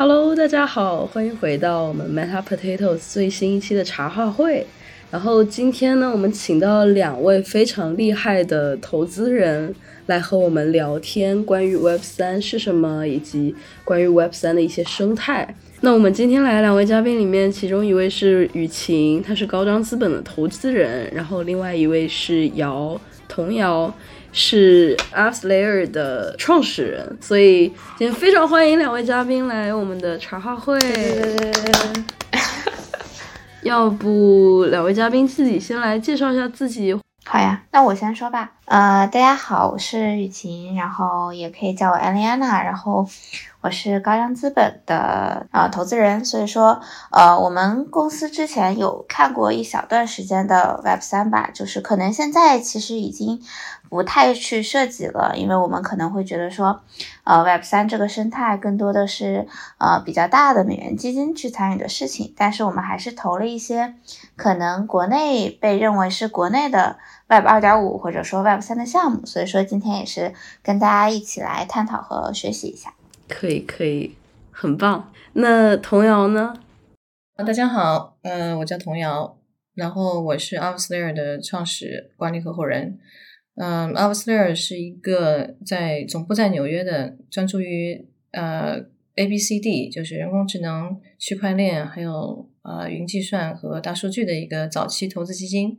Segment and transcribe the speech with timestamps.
[0.00, 4.66] Hello，大家好，欢迎回到我们 Meta Potatoes 最新一期的茶话会。
[5.10, 9.74] 然后今天呢，我们请到两位非常厉害的投资人
[10.06, 13.54] 来和我们聊天，关于 Web 三是什么，以及
[13.84, 15.54] 关于 Web 三的一些生态。
[15.82, 22.98] 那我们今天来两位嘉宾里面，其中一位是雨晴，他是高张资本的投资人，然后另外一位是姚
[23.28, 23.94] 童瑶。
[24.32, 30.78] 是 AppsLayer 的创始人，所以今天非常欢迎两位嘉宾来我们的茶话会。
[33.62, 36.98] 要不两位嘉宾自己先来介绍一下自己？
[37.24, 38.52] 好呀，那我先说吧。
[38.64, 43.06] 呃，大家好，我是雨晴，然后也可以叫我艾丽安娜然后。
[43.62, 53.42] 我是高阳资本的啊投资人，所以说呃我们公司之前有看过一小段时间的 Web 三吧，就是可能现在其实已经
[53.90, 56.80] 不太去涉及了，因为我们可能会觉得说
[57.24, 63.94] 呃 Web 三这个生态更多的是呃比较大的美元基金去参与的事情，但是我们还是投了一些
[64.36, 66.96] 可能国内被认为是国内的
[67.28, 72.94] Web 二点五或者说 Web 三的项目，所以说今天也是跟大家一起来探讨和学习一下。
[73.30, 74.16] 可以可以，
[74.50, 75.12] 很棒。
[75.34, 76.52] 那童谣呢？
[77.36, 79.38] 啊，大家好，嗯，我叫童谣，
[79.74, 82.98] 然后我是 AppsLayer 的创始管理合伙人。
[83.54, 88.80] 嗯，AppsLayer 是一个在总部在纽约的，专注于呃
[89.14, 95.78] A B C D，就是人工智能、区块链，还有呃云计算和大数据的一个早期投资基金。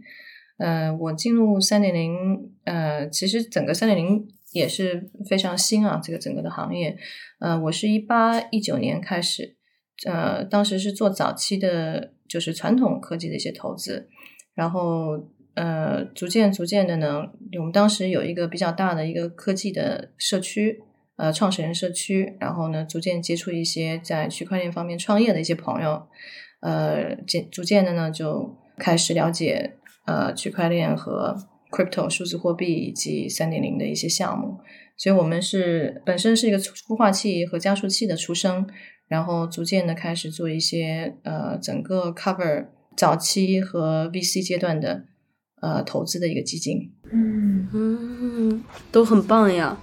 [0.58, 4.26] 呃，我进入三点零，呃，其实整个三点零。
[4.52, 6.98] 也是非常新啊，这个整个的行业，
[7.40, 9.56] 呃，我是一八一九年开始，
[10.06, 14.10] 呃，当时是做早期的，就是传统科技的一些投资，
[14.54, 17.24] 然后呃，逐渐逐渐的呢，
[17.58, 20.84] 我们当时有一个比较大的一个科技的社区，
[21.16, 26.08] 呃，创始人社区，然后呢，逐渐接触一些在区块链方面创业的一些朋友，
[26.60, 31.38] 呃，渐逐渐的呢，就开始了解呃区块链和。
[31.72, 34.60] Crypto 数字货币以及三点零的一些项目，
[34.98, 38.68] 所以我们是本身是一个孵化器和加速器的出生，
[39.08, 45.06] 然后逐渐的开始做一些呃整个 cover 早期和 VC 阶段的
[45.62, 46.92] 呃投资的一个基金。
[47.12, 49.78] 嗯嗯，都很棒呀。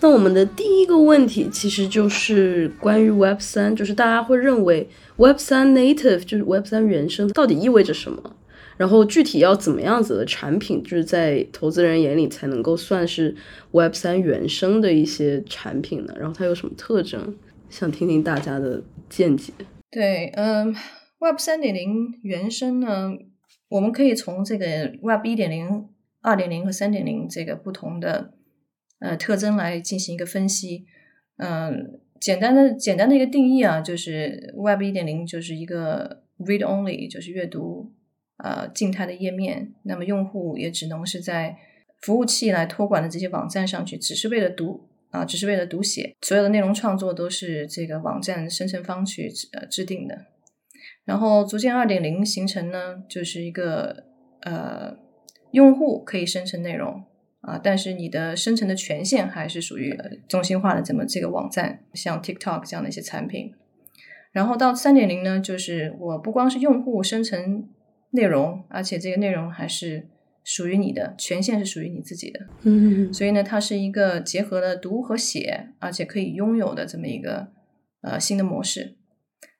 [0.00, 8.36] 那我们的第一个问题其实就是关于 Web 三，就是大家会认为 Web 三 native 就是 Web 三原生到底意味着什么？
[8.76, 13.36] 然后具体要怎么样子的产品，就是在投资人眼里才能够算是
[13.70, 16.14] Web 三原生的一些产品呢？
[16.18, 17.36] 然后它有什么特征？
[17.70, 19.52] 想听听大家的见解。
[19.90, 20.74] 对，嗯
[21.20, 23.12] ，Web 三点零原生呢，
[23.68, 25.88] 我们可以从这个 Web 一点零、
[26.20, 28.34] 二点零和三点零这个不同的。
[29.00, 30.86] 呃，特征来进行一个分析。
[31.36, 37.92] 嗯，简单的简单的一个定义啊，就是 Web 一点零就是一个 read only，就是阅读
[38.38, 39.74] 呃静态的页面。
[39.82, 41.58] 那么用户也只能是在
[42.00, 46.16] 服务器来托管的这些网站上去，只是为了读啊，只是为了读写。
[46.22, 50.24] 所有的内容创作都是这个网站生成方去呃制定的。
[51.04, 54.04] 然后逐渐二点零形成呢，就是一个
[54.40, 54.96] 呃
[55.50, 57.04] 用户可以生成内容。
[57.46, 59.94] 啊，但是你的生成的权限还是属于
[60.26, 63.52] 中心化的这么这个网站，像 TikTok 这样的一些产品。
[64.32, 67.68] 然后到三点零呢，就是我不光是用户生成
[68.12, 70.08] 内容，而且这个内容还是
[70.42, 72.40] 属于你的，权限是属于你自己的。
[72.62, 77.48] 嗯，所以呢，它是一个结合了读和写，而且可以拥有的这么一个
[78.00, 78.96] 呃新的模式。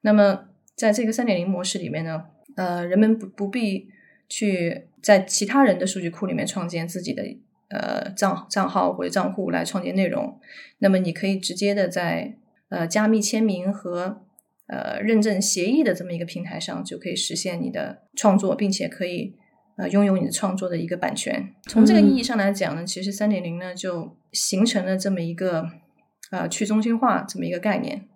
[0.00, 2.24] 那么在这个三点零模式里面呢，
[2.56, 3.88] 呃，人们不不必
[4.28, 7.22] 去在其他人的数据库里面创建自己的。
[7.74, 10.38] 呃，账账号或者账户来创建内容，
[10.78, 12.36] 那么你可以直接的在
[12.68, 14.22] 呃加密签名和
[14.68, 19.34] 呃认证协议的这么一个平台上，就可以实现你的创作，并且可以
[19.76, 21.52] 呃拥有你的创作的一个版权。
[21.64, 25.68] 从这个意义上来讲呢，其实三点零呢就形成了这么一个
[26.30, 28.06] 呃去中心化这么一个概念。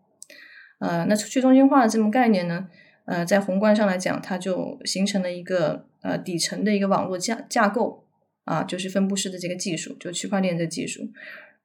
[0.79, 2.69] 呃，那去中心化的这么概念呢，
[3.07, 8.05] 呃，在宏观上来讲，它就形成了一个呃底层的一个网络架架构。
[8.49, 11.11] 啊，就是分布式的这个技术，就区块链的技术，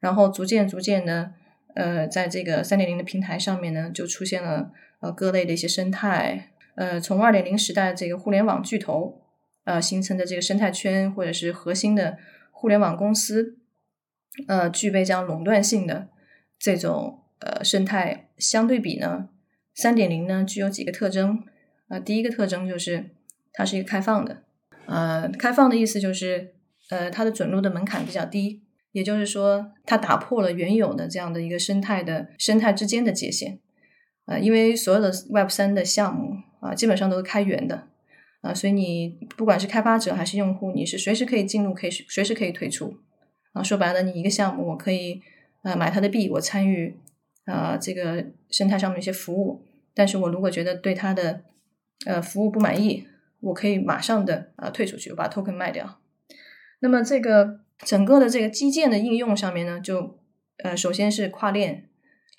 [0.01, 1.31] 然后逐渐逐渐的，
[1.75, 9.21] 呃，在这个三点零的平台上面呢，就出现了呃各类的一些生态，呃，从二点零时代这个互联网巨头
[9.63, 12.17] 呃形成的这个生态圈，或者是核心的
[12.51, 13.57] 互联网公司，
[14.49, 16.09] 呃，具备这样垄断性的
[16.59, 19.29] 这种呃生态，相对比呢，
[19.73, 21.41] 三点零呢具有几个特征，
[21.87, 23.11] 呃，第一个特征就是
[23.53, 24.43] 它是一个开放的，
[24.87, 26.52] 呃，开放的意思就是。
[26.89, 33.59] 呃，它的准入的门槛比较低，也就是说，它打破了原有的这样的一个生态的生态之间的界限。
[34.25, 37.87] 呃，因为所有的 Web 三的项目啊，基本上都是开源的
[38.41, 42.97] 啊，所以你不管是开发者还是用户，你是随时可以进入，可以随时可以退出
[43.53, 43.61] 啊。
[43.61, 45.21] 说白了，你一个项目，我可以
[45.63, 46.97] 呃买它的币，我参与
[47.45, 51.41] 啊这个生态上面一些服务，但是我如果觉得对它的
[52.05, 53.05] 呃服务不满意，
[53.41, 55.99] 我可以马上的啊退出去，我把 token 卖掉。
[56.83, 60.19] 那么这个整个的这个基建的应用上面呢，就
[60.57, 61.89] 呃首先是跨链。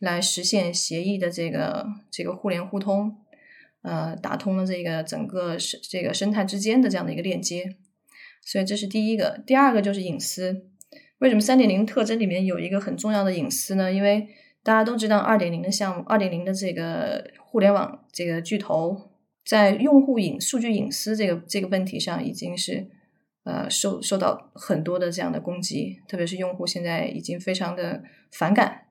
[0.01, 3.17] 来实现协议的这个这个互联互通，
[3.83, 7.77] 呃，打通了这个整个生这个生态之间的这样的一个链接，
[8.43, 9.41] 所以这是第一个。
[9.47, 10.67] 第二个就是隐私。
[11.21, 13.91] 为什么三点零特征里面有一个很重要的隐私呢？
[13.91, 14.29] 因为
[14.63, 19.13] 大家都知道，二点零的项目，二点零的这个互联网这个巨头，
[19.47, 22.91] 在用户隐数据隐私这个这个问题上，已经是
[23.45, 28.03] 呃受受到很多的这样的攻击，特别是用户现在已经非常的
[28.33, 28.87] 反感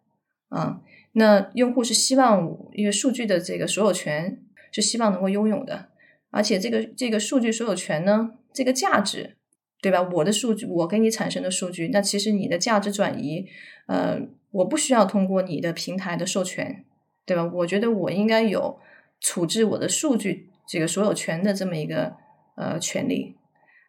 [0.50, 0.82] 啊。
[1.14, 4.42] 那用户是希望因为数据的这个所有权
[4.72, 5.90] 是希望能够拥有的，
[6.32, 9.36] 而且这个这个数据所有权呢，这个价值，
[9.80, 10.02] 对吧？
[10.02, 13.46] 我的数据，我给你产生的数据，那其实你的价值转移，
[13.86, 16.84] 呃，我不需要通过你的平台的授权，
[17.26, 17.44] 对吧？
[17.54, 18.80] 我觉得我应该有
[19.20, 22.16] 处置我的数据这个所有权的这么一个
[22.56, 23.36] 呃权利，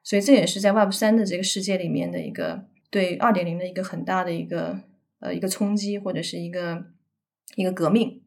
[0.04, 4.78] 所以这也是在 Web 三的这个世界里面的一个对二点零的一个很大的一个
[5.18, 6.92] 呃一个冲击或者是一个。
[7.56, 8.22] 一个革命。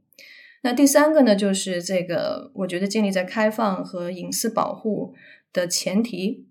[0.61, 5.13] 那第三个呢，就是这个，我觉得建立在开放和隐私保护
[5.51, 6.45] 的前提，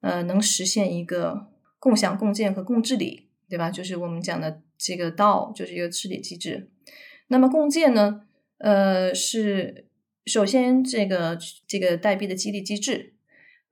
[0.00, 1.48] 呃，能实现一个
[1.78, 3.68] 共享、共建和共治理，对吧？
[3.70, 6.70] 就是我们讲的这个道，就是一个治理机制。
[7.26, 8.22] 那么共建呢，
[8.58, 9.88] 呃，是
[10.24, 11.36] 首先这个
[11.66, 13.13] 这个代币的激励机制，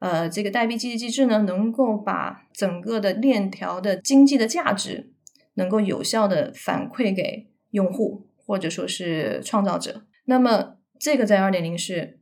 [0.03, 5.13] 呃，这个代币激励机制呢，能够把整个的链条的经济的价值
[5.55, 8.27] 能够有效的反馈给用户。
[8.45, 12.19] 或者说是创造者，那么这个在二点零是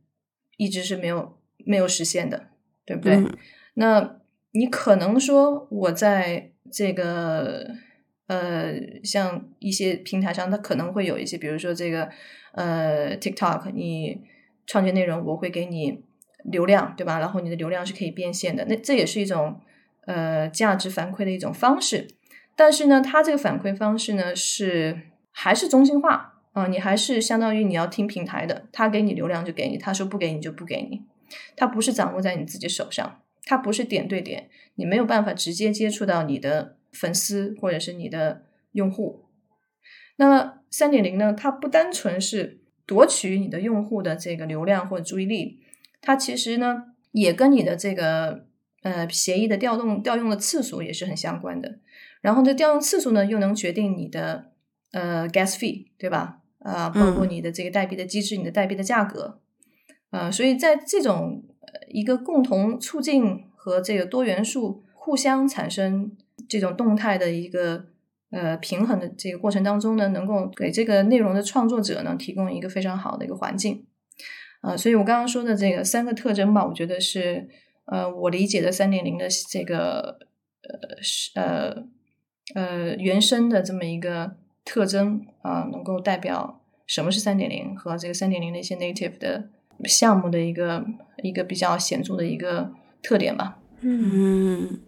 [0.55, 1.35] 一直是没有
[1.65, 2.51] 没有实现的，
[2.85, 3.21] 对不对？
[3.73, 4.19] 那
[4.51, 7.67] 你可能说我在这个
[8.27, 12.07] 呃，像一些平台上，它可能会有一些，比如说这个
[12.53, 14.21] 呃，TikTok，你
[14.67, 16.03] 创建内容，我会给你
[16.43, 17.19] 流量，对吧？
[17.19, 19.59] 然后你的流量是可以变现的，那这也是一种
[20.05, 22.07] 呃价值反馈的一种方式。
[22.55, 25.01] 但是呢，它这个反馈方式呢是。
[25.33, 31.03] 还是中心化啊，你还是相当于你要听平台的，他给你流量就给你，他说不给你就不给你，
[31.55, 39.23] 他不是掌握在你自己手上，他不是点对点，你没有办法直接接触到你的粉丝或者是你的用户。
[40.17, 45.61] 那么三点零呢，它不单纯是夺取你的用户的这个流量或者注意力，
[46.01, 48.45] 它其实呢也跟你的这个
[48.83, 51.79] 呃协议的调动调用的次数也是很相关的，
[52.21, 54.49] 然后这调用次数呢又能决定你的。
[54.93, 56.39] 呃，gas fee 对吧？
[56.59, 59.39] 啊，包括你的这个代币的机制，你的代币的价格，
[60.09, 61.45] 呃，所以在这种
[61.87, 66.11] 一个共同促进和这个多元素互相产生
[66.49, 67.85] 这种动态的一个
[68.31, 73.85] 呃平衡的这个过程当中呢，能够给这个内容的创作者呢提供一个非常好的一个环境，
[74.61, 77.47] 啊，所以我刚刚说的这个三个特征吧，我觉得是
[77.85, 80.17] 呃我理解的三点零的这个
[80.63, 81.75] 呃是呃
[82.55, 84.37] 呃原生的这么一个。
[84.63, 89.49] 特征啊，能够代表什么是三点零和这个三点零的一些 native 的
[89.85, 90.85] 项目的一个
[91.23, 93.57] 一个比较显著的一个特点吧。
[93.81, 94.79] 嗯，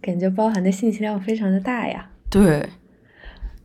[0.00, 2.10] 感觉包含的信息量非常的大呀。
[2.30, 2.66] 对，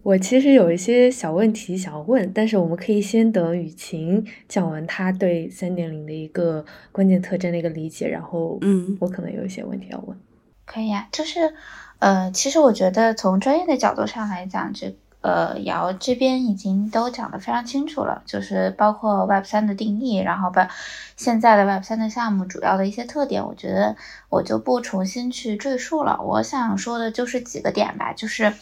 [0.04, 10.18] 我其实有一些小问题想要问，但是我们可以先等雨晴讲完她对三点零的一个关键特征的一个理解，然后嗯，我可能有一些问题要问。
[10.66, 11.54] 可以啊，就是
[12.00, 14.96] 呃，其实我觉得从专业的角度上来讲，这。
[15.22, 20.68] 呃，瑶这边已经都讲得非常清楚了，就是包括 Web 三的定义，然后把
[21.16, 23.96] 现在的 Web 三的项目主要的一些特点，我觉得
[24.28, 26.22] 我就不重新去赘述了。
[26.22, 28.54] 我想说的就是几个点吧，就是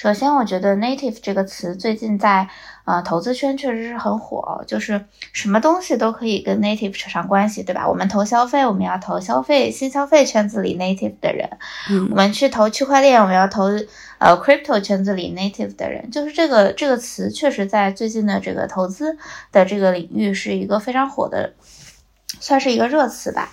[0.00, 2.48] 首先，我觉得 native 这个词最近在
[2.86, 5.04] 呃投资圈确实是很火，就是
[5.34, 7.86] 什么东西都可以跟 native 扯上关系，对吧？
[7.86, 11.50] 我们投消费，我们要投消费新消费圈子里 native 的人，
[11.90, 13.68] 嗯，我们去投区块链，我们要投。
[14.16, 19.18] 呃，crypto 圈子里 native 的人，就是这个这个词，确实在最近的这个投资
[19.52, 21.52] 的这个领域是一个非常火的，
[22.38, 23.50] 算是一个热词吧。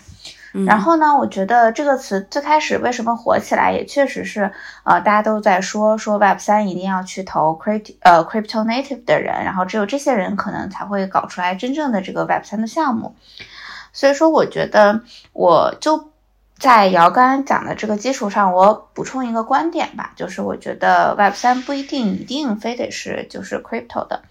[0.66, 4.52] 然后呢，我觉得这个词最开始为什么火起来，也确实是
[4.84, 13.16] 呃，大家都在说说 Web 三一定要去投 crypto 呃 crypto native 的人，然后只有这些人可能才会搞出来真正的这个 Web 三的项目。
[13.94, 15.02] 所以说，我觉得
[15.34, 16.12] 我就。
[16.60, 24.24] 在姚刚讲的这个基础上，我补充一个观点吧，就是我觉得 Web 三不一定一定非得是就是 crypto 的，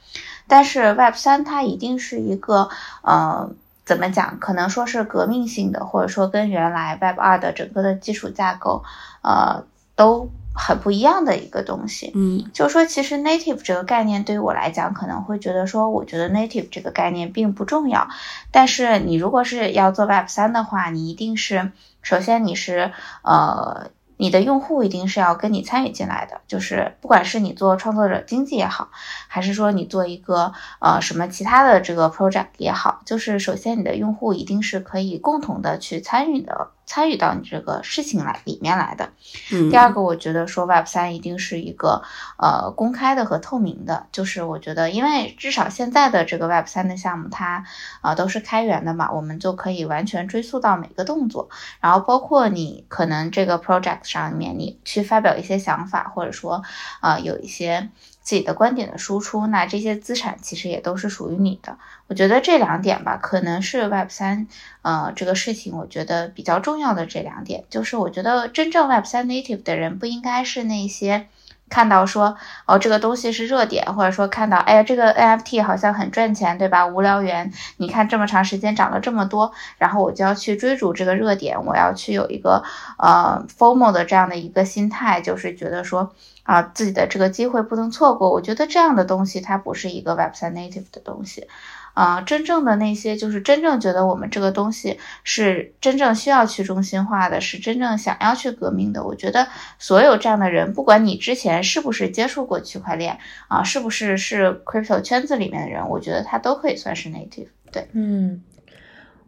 [0.49, 2.69] 但是 Web 三它一定是一个
[3.03, 3.49] 呃
[3.87, 8.83] 怎么讲，可能说是革命性的，或者说跟原来 Web 二的整个的基础架构
[9.23, 9.65] 呃
[9.95, 12.11] 都很不一样的一个东西。
[12.15, 18.09] 嗯就是说，其实 native 这个概念对于我来讲，可能会觉得说，我觉得 native 这个概念并不重要。
[18.51, 21.71] 但是你如果是要做 Web 三的话，你一定是
[22.03, 23.91] 首先你是呃。
[24.17, 28.89] 你的用户一定是要跟你参与进来的，就是不管是你做创作者经济也好，
[29.29, 39.11] 还是说你做一个呃什么其他的这个 project 也好，就是首先你的用户一定是可以共同的去参与的，参与到你这个事情来里面来的。
[39.53, 42.03] 嗯，第二个，我觉得说 Web 三一定是一个
[42.39, 47.65] 呃公开的和透明的，就是我觉得，因为至少现在的这个 Web 三的项目，它
[48.01, 51.51] 啊、呃都是开源的嘛，我们就可以完全追溯到每个动作，
[51.81, 56.63] 然后包括你可能这个 project 上面你去发表一些想法，或者说
[57.01, 57.91] 啊、呃有一些
[58.27, 61.79] 自己的观点的输出，那这些资产其实也都是属于你的。
[62.09, 64.49] 我觉得这两点吧，可能是 Web 三
[64.83, 71.29] 呃这个事情，我觉得比较重要的这两点，就是我觉得真正 Web 三 native 的人不应该是那些
[71.69, 76.87] 看到说哦这个东西是热点，或者说看到哎呀这个 NFT 好像很赚钱，对吧？
[76.87, 82.63] 无聊猿，你看这么长时间涨了这么多，然后我就要去追逐这个热点，我要去有一个
[82.99, 86.13] 呃 formal 的这样的一个心态，就是觉得说
[86.45, 88.31] 啊自己的这个机会不能错过。
[88.31, 91.49] 我觉得这样的东西它不是一个 Web 三 native 的东西。
[91.97, 99.03] 啊、真正的那些就是真正觉得我们这个东西是真正需要去中心化的，是真正想要去革命的。
[99.03, 99.49] 我觉得
[99.79, 107.47] 所有这样的人，不管你之前是不是接触过区块链啊，是不是是 crypto 圈子里面的人，我觉得他都可以算是 native。
[107.73, 108.43] 对，嗯，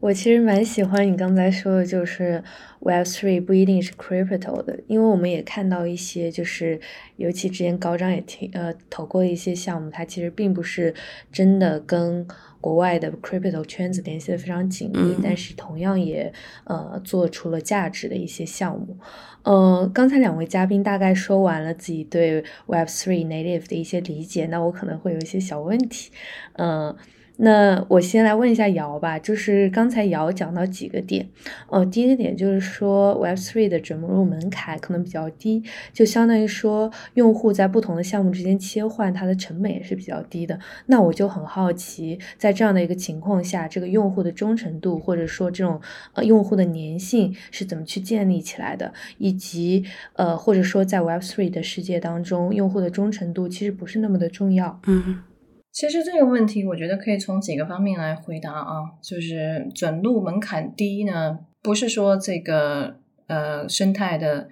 [0.01, 2.45] 我其实蛮喜欢你刚才说的，就是
[2.81, 6.79] Web Three 不一定是 crypto 的，因为我们也看到一些，就是
[7.17, 10.95] 尤其之前高章也听呃投过一些项目，它其实并不是
[11.33, 12.29] 真的跟
[12.61, 16.33] 国外的 crypto 圈子联系的非常紧密，嗯但是同样也
[16.65, 18.97] 呃做出了价值的一些项目。
[19.45, 26.11] 呃，刚才两位嘉宾大概说完了自己对 Web Three native 的一些理解，那我可能会有一些小问题，
[26.55, 26.95] 嗯、
[27.41, 31.29] 那我先来问一下姚吧，就是刚才姚讲到几个点，
[31.71, 40.59] 呃，第一个点就是说 Web3 的准入门槛可能比较低，就相当于说用户在不同的项目之间切换，它的成本也是比较低的。
[40.87, 45.81] 那我就很好奇，在这样的一个情况下，这个用户的忠诚度或者说这种
[46.15, 54.81] 呃用户的粘性是怎么去建立起来的，以及呃或者说在 Web3 的世界当中，用户的忠诚度其实不是那么的重要。
[54.89, 55.23] 嗯
[55.71, 58.99] 其实这个问题，我觉得可以从几个方面来回答啊。
[59.03, 62.97] 就是准入门槛低呢，不是说这个
[63.27, 64.49] 呃生态的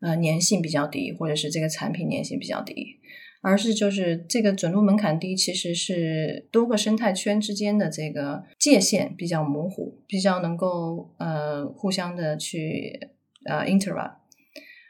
[0.00, 2.98] 呃粘性比较低，或者是这个产品粘性比较低，
[3.42, 13.10] 而是就是这个准入门槛低，其实是多个生态圈之间的这个界限比较模糊，比较能够呃互相的去
[13.44, 14.14] 呃 interact。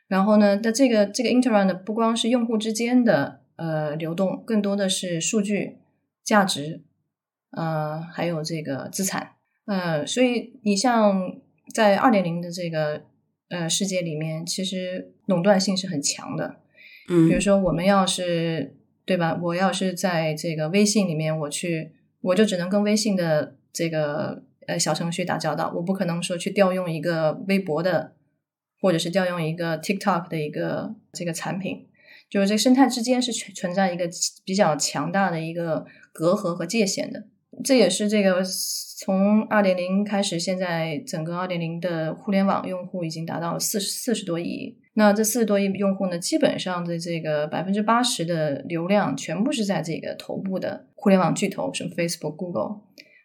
[0.07, 5.77] 然后呢，那这个这个 interact 呢，不光是用户之间的呃流动，更多的是数据
[6.25, 6.83] 价值，
[7.51, 9.33] 呃，还有这个资产，
[9.67, 11.37] 呃，所以你像
[11.75, 13.03] 在二点零的这个
[13.51, 16.57] 呃世界里面，其实垄断性是很强的。
[17.11, 19.39] 嗯，比如说，我们要是对吧？
[19.43, 28.15] 我要是在这个微信里面，我去，我就只能跟微信的这个呃小程序打交道，我不可能说去调用一个微博的，
[28.81, 31.89] 或者是调用一个 TikTok 的一个这个产品。
[32.31, 34.09] 就是这个生态之间是存存在一个
[34.45, 37.25] 比较强大的一个隔阂和界限的，
[37.65, 44.79] 这也是这个从二点零开始，现在整个二点零的互联网用户已经达到了四十四十多亿。
[44.95, 52.83] 那这四十多亿用户呢，基本上的这个百分之八十的流量全部是在这个头部的互联网巨头，什么 Facebook、Google，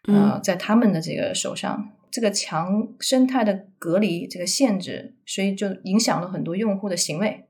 [0.08, 1.92] 呃，在他们的这个手上。
[2.12, 7.44] 这个强生态的隔离，这个限制，所以就影响了很多用户的行为。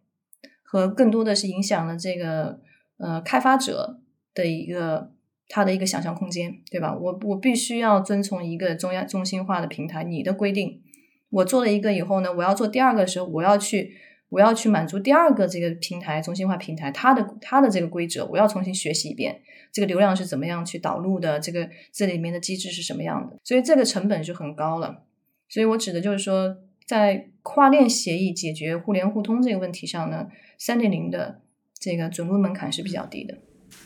[0.65, 2.59] 和更多的是影响了这个
[2.97, 4.01] 呃开发者
[4.33, 5.13] 的一个
[5.47, 6.93] 他的一个想象空间，对吧？
[6.93, 10.81] 我我必须要遵从一个中央中心化的平台你的规定。
[11.29, 13.95] 我做了一个以后呢，我要做第二个的时候，我要去
[14.29, 19.41] 我要去满足第二个这个平台中心化平台它的它的这个规则，我要重新学习一遍
[19.71, 25.03] 这个流量是怎么样去导入的，这个这里面的机制是什么样的，所以这个成本就很高了。
[25.49, 26.57] 所以我指的就是说，
[26.87, 30.27] 在跨链协议解决互联互通这个问题上呢。
[30.57, 31.41] 三点零的
[31.79, 33.37] 这个准入门槛是比较低的。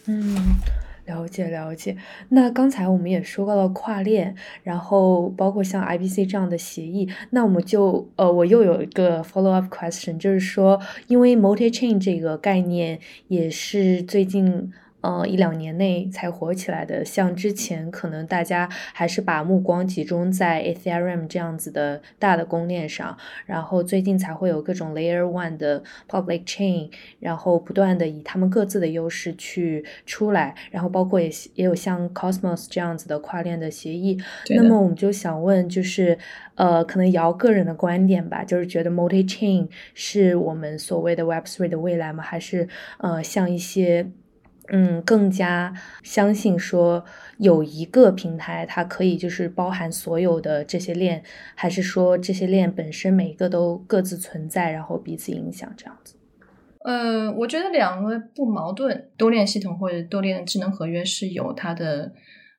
[0.05, 0.35] 嗯，
[1.05, 1.97] 了解了解。
[2.29, 14.71] 那刚才我们也说到了跨链，然后包括像 IBC 这样的协议，那我们就呃，我又有一个 follow up question，就是说，因为 multi chain 这个概念也是最近。
[15.01, 34.21] 呃，一两年内才火起来的，像之前可能大家还是把目光集中在 Ethereum 这样子的大的公链上，然后最近才会有各种 Layer One 的 Public Chain，然后不断的以他们各自的优势去出来，然后包括也也有像 Cosmos 这样子的跨链的协议。
[34.49, 36.17] 那么我们就想问，就是
[36.55, 42.21] 呃，可能姚个人的观点吧，就是觉得 Multi Chain 是我们所谓的 Web Three 的未来吗？
[42.21, 44.11] 还是呃，像一些
[44.71, 45.73] 嗯，更加
[46.03, 47.03] 相信说
[47.37, 51.23] 有一个平台，它可以就是包含所有的这些链，
[51.55, 56.15] 还是说这些链本身每一个都各自存在，然后彼此影响这样子？
[56.85, 62.13] 呃，我觉得两个不矛盾，多链系统或者多链智能合约是有它的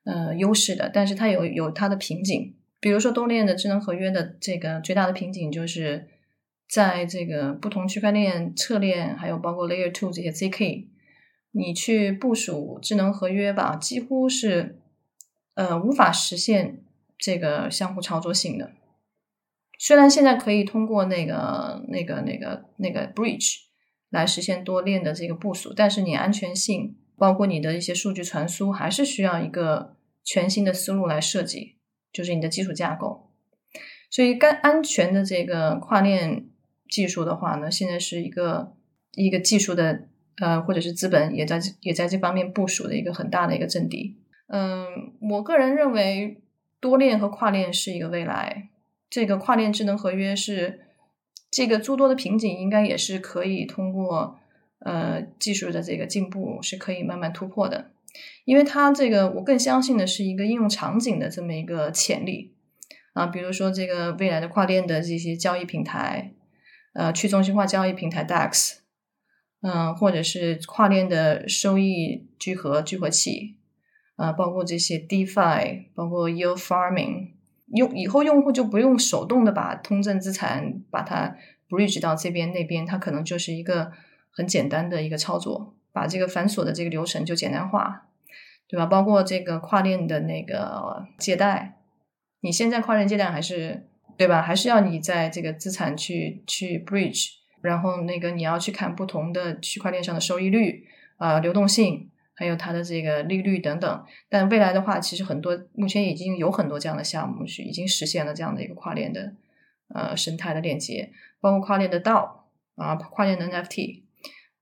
[0.04, 2.54] 呃优势的，但是它有有它的瓶颈。
[2.80, 6.06] 比如说多链的智能合约的这个最大的瓶颈，就是
[6.68, 10.86] 在这个不同区块链侧链，还有包括 Layer Two 这些 zk。
[11.52, 14.78] 你去部署智能合约吧，几乎是
[15.54, 16.84] 呃无法实现
[17.18, 18.70] 这个相互操作性的。
[19.76, 23.62] 虽然现在可以通过那个、那个、那个、那个 bridge
[24.10, 31.78] 来实现多链的这个部署，但是你安全性，包括你的一些数据传输，还是需要一个全新的思路来设计，
[32.12, 33.32] 就是你的基础架构。
[34.08, 36.46] 所以，干安全的这个跨链
[36.88, 38.76] 技术的话呢，现在是一个
[39.14, 40.06] 一个技术的。
[40.40, 44.16] 呃，或者是资本也在也在这方面部署的一个很大的一个阵地。
[44.48, 44.86] 嗯，
[45.30, 46.42] 我个人认为
[46.80, 48.70] 多链和跨链是一个未来。
[49.08, 50.80] 这个跨链智能合约是
[51.50, 54.38] 这个诸多的瓶颈，应该也是可以通过
[54.80, 57.90] 呃技术的这个进步是可以慢慢突破的。
[58.44, 62.54] 因为它这个我更相信的是一个应用场景的这么一个潜力
[63.12, 66.32] 啊，比如说这个未来的跨链的这些交易平台，
[66.94, 68.79] 呃，去中心化交易平台 DAX。
[69.62, 73.56] 嗯，或者是跨链的收益聚合聚合器，
[74.16, 77.32] 啊，包括这些 DeFi，包括 Yield Farming，
[77.74, 81.36] 用以后用户就不用手动的把通证资产把它
[81.68, 83.92] bridge 到这边那边，它可能就是一个
[84.30, 88.06] 很简单的一个操作，把这个繁琐的这个流程就简单化，
[88.66, 88.86] 对吧？
[88.86, 91.76] 包括这个跨链的那个借贷，
[92.40, 94.40] 你现在跨链借贷还是对吧？
[94.40, 97.39] 还是要你在这个资产去去 bridge。
[97.62, 100.86] 然后那个你要去看不同的区块链上的收益率
[101.18, 104.04] 啊、流动性，还有它的这个利率等等。
[104.28, 109.34] 但未来的话，其实很多目前已经有很多这样的项目是已经实现了这样的一个跨链的
[109.94, 114.02] 呃生态的链接，包括跨链的道啊、跨链的 NFT。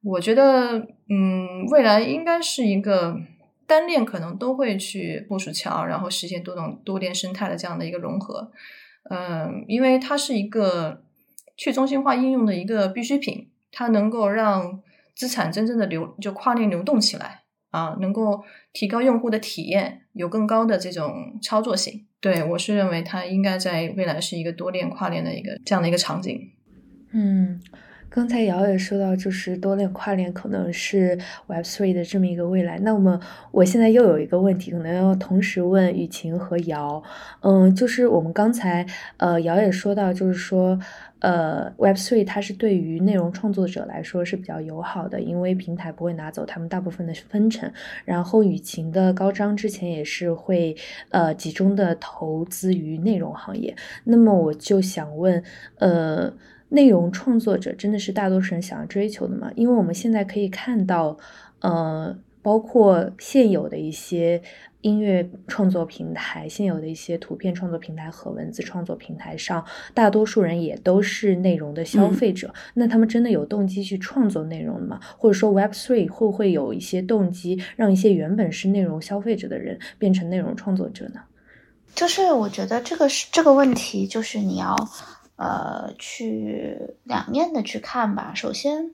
[0.03, 3.21] 我觉得嗯，未来应该是一个
[3.67, 8.51] 单链可能都会去部署桥，然后实现多种多链生态的这样的一个融合。
[9.11, 11.05] 嗯，因为它是一个。
[11.59, 14.81] 去中心化应用的一个必需品，它能够让
[15.15, 18.43] 资产真正的流就跨链流动起来啊，能够
[18.73, 22.07] 提高用户的体验，有更高的这种操作性。
[22.21, 26.53] 对我是认为它应该在未来是一个多链跨链的一个这样的一个场景。
[27.13, 27.61] 嗯。
[28.11, 32.79] 刚才瑶也说到，就是多链跨链可能是 Web Three 的这么一个未来。
[32.79, 33.21] 那么，
[33.53, 37.03] 我现在又有一个问题，可能要同时问雨晴和瑶。
[37.43, 38.87] 嗯，就是我们刚才
[39.19, 40.81] 呃，瑶也说到，就是说
[41.21, 47.71] 呃，Web Three 它是对于内容创作者来说是比较友好的，因为平台不会拿走他们大部分的分成。
[48.05, 50.77] 然后，雨晴的高张之前也是会
[51.11, 53.75] 呃集中的投资于内容行业。
[54.05, 55.43] 那么，我就想问
[55.79, 56.33] 呃。
[56.71, 59.51] 内容创作者真的是大多数人想要追求的吗？
[59.57, 61.17] 因为我们现在可以看到，
[61.61, 64.43] 呃，包括现有的一些
[64.81, 69.65] 音乐创作平台、现有的一些图片创作平台和文字创作平台上，
[69.95, 72.53] 大多数人也都是内容的消费者。
[72.75, 75.01] 那他们真的有动机去创作内容吗？
[75.17, 81.21] 或者说，Web Three 会不会有一些动机，让一些原本是内容消费者的人变成内容创作者呢？
[81.95, 84.77] 就是我觉得这个是这个问题，就是你要。
[85.41, 88.33] 呃，去两面的去看吧。
[88.35, 88.93] 首先，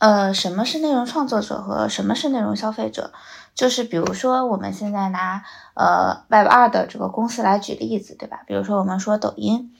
[0.00, 3.12] 呃，什么是内容创作者和什么是内容消费者？
[3.56, 5.42] 就是比如说，我们现在拿
[5.74, 8.42] 呃 Web 二的这个公司来举例子，对吧？
[8.46, 9.74] 比如说，我们说抖音，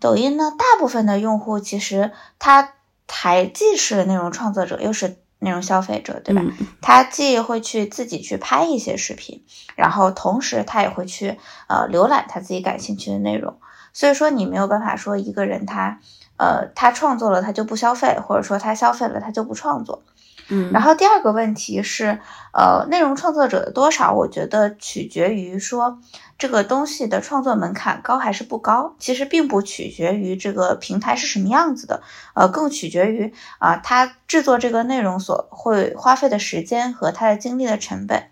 [0.00, 2.72] 抖音呢，大部分的用户其实他
[3.08, 6.42] 还既是内容创作者，又是内容消费者，对吧？
[6.82, 9.44] 他既会去自己去拍一些视频，
[9.76, 11.38] 然后同时他也会去
[11.68, 13.58] 呃浏览他自己感兴趣的内容。
[13.92, 16.00] 所以说，你没有办法说一个人他，
[16.36, 20.02] 呃，他创作了他就不消费，或者说他消费了他就不创作。
[20.50, 22.18] 嗯，然后第二个问题是，
[22.52, 26.00] 呃，内容创作者的多少，我觉得取决于说
[26.38, 28.96] 这个东西的创作门槛高还是不高。
[28.98, 32.02] 其实并不取决于这个平台是什么样子的，
[32.34, 38.24] 呃，更取决于啊，它制作这个内容所会花费的时间和它的精力的成本。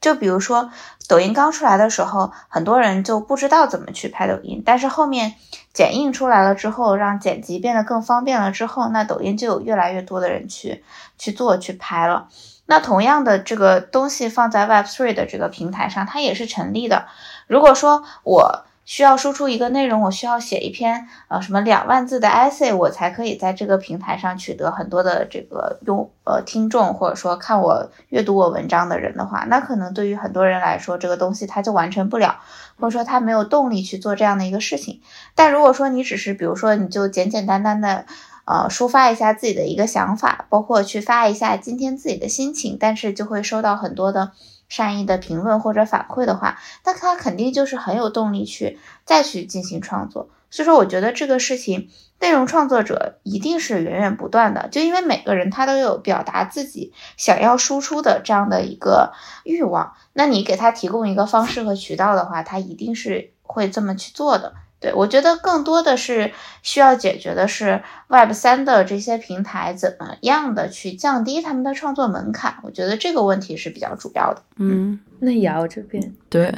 [0.00, 0.70] 就比如说，
[1.08, 5.34] 抖音刚出来的时候，很多人就不知道怎么去拍抖音，但是后面
[5.74, 10.82] 剪映出来了之后，让剪辑变得更方便了之后，那抖音就有越来越多的人去
[11.18, 12.28] 去做去拍了。
[12.66, 17.06] 那同样的这个东西放在 Web3 的这个平台上，它也是成立的。
[17.46, 32.40] 如果说我需要输出一个内容，我需要写一篇呃什么两万字的 essay，我才可以在这个平台上取得很多的这个用呃听众，或者说看我阅读我文章的人的话，那可能对于很多人来说，这个东西他就完成不了，
[32.80, 35.00] 或者说他没有动力去做这样的一个事情。
[35.36, 38.06] 但如果说你只是比如说你就简简单单的
[38.44, 44.32] 呃抒发一下自己的一个想法，包括去发一下今天自己的心情，但是就会收到很多的。
[44.70, 50.30] 善意的评论或者反馈的话，那他肯定就是很有动力去再去进行创作。
[50.52, 59.12] 所以说，我觉得这个事情，内容创作者一定是源源不断的，就因为每个人他都有表达自己想要输出的这样的一个
[59.44, 59.94] 欲望。
[60.12, 64.54] 那你给他提供一个方式和渠道的话，他一定是会这么去做的。
[64.80, 72.56] 对，我觉得更多的是需要解决的是 Web 三的这些平台怎么样的去降低他们的创作门槛。
[72.62, 74.42] 我觉得这个问题是比较主要的。
[74.56, 76.50] 嗯，那瑶这边对，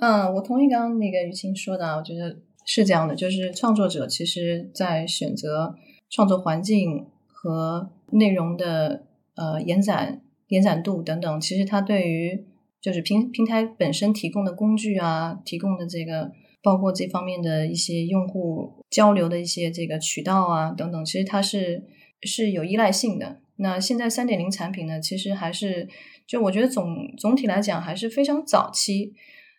[0.00, 5.76] 嗯，我同意刚刚那个于青说的，我觉得是这样的，就是创作者其实在选择
[6.10, 9.04] 创作环境和内容的
[9.36, 12.44] 呃延展、延展度等等，其实他对于
[12.80, 16.32] 就是平平台本身提供的工具啊，提供的这个。
[16.62, 21.84] 包括这方面的一些用户交流的一些这个渠道啊等等，其实它是
[22.22, 23.40] 是有依赖性的。
[23.56, 25.88] 那现在三点零产品呢，其实还是
[26.26, 29.12] 就我觉得总总体来讲还是非常早期，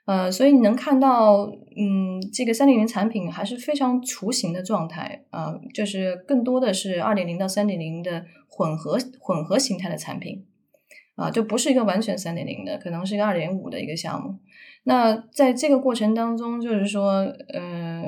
[0.06, 10.46] 呃，所以你能看到，嗯，这个三点零产品还是非常雏形的状态啊，就是更多的是二点零到三点零的混合混合形态的产品
[11.16, 14.40] 啊，就不是一个完全三点零的，可能是一个二点五的一个项目。
[14.84, 17.12] 那在这个过程当中，就是说，
[17.54, 18.04] 呃，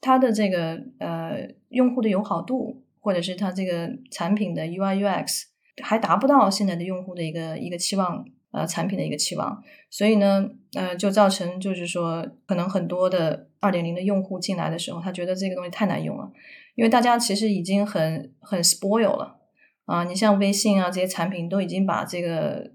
[0.00, 5.42] 它的这个呃用户的友好度，或者是它这个产品的 UI UX
[5.82, 16.32] 还达不到现在的用户的一个一个期望，呃，产品的一个期望，所以呢，呃，就造成就是说，可能很多的二点零的用户进来的时候，他觉得这个东西太难用了，
[16.74, 19.36] 因为大家其实已经很很 spoil 了。
[19.84, 22.72] 啊，你像微信啊这些产品都已经把这个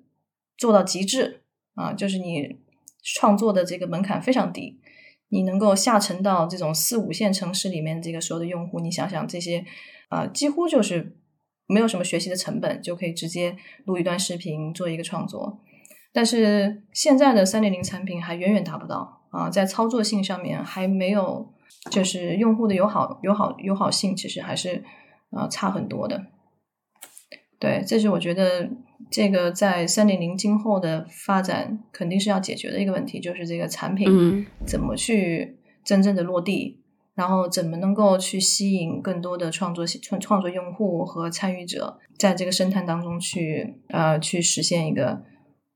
[0.56, 1.42] 做到极致。
[1.74, 2.60] 啊，就是你。
[3.04, 4.80] 创作的这个门槛非常低，
[5.30, 9.66] 你能够下沉到这种四五线城市里面，这个所有的用户，你想想这些
[10.10, 11.18] 啊，几乎就是
[11.66, 15.62] 没有什么学习的成本，就可以直接录一段视频做一个创作。
[16.14, 21.54] 但是现在的三点零产品还远远达不到啊，在操作性上面还没有，
[21.90, 24.84] 就是用户的友好友好友好性其实还是
[25.32, 26.28] 啊差很多的。
[27.60, 28.70] 对，这是我觉得。
[29.10, 36.80] 这个在三点零今后的发展肯定是要解决的一个问题，就是这个产品怎么去真正的落地，
[37.16, 45.22] 然后怎么能够去吸引更多的创作创创作用户和参与者，在这个生态当中去呃去实现一个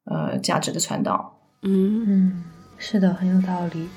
[0.05, 1.39] 呃价值的传导。
[1.63, 2.43] 嗯嗯，
[2.77, 3.87] 是的，很有道理。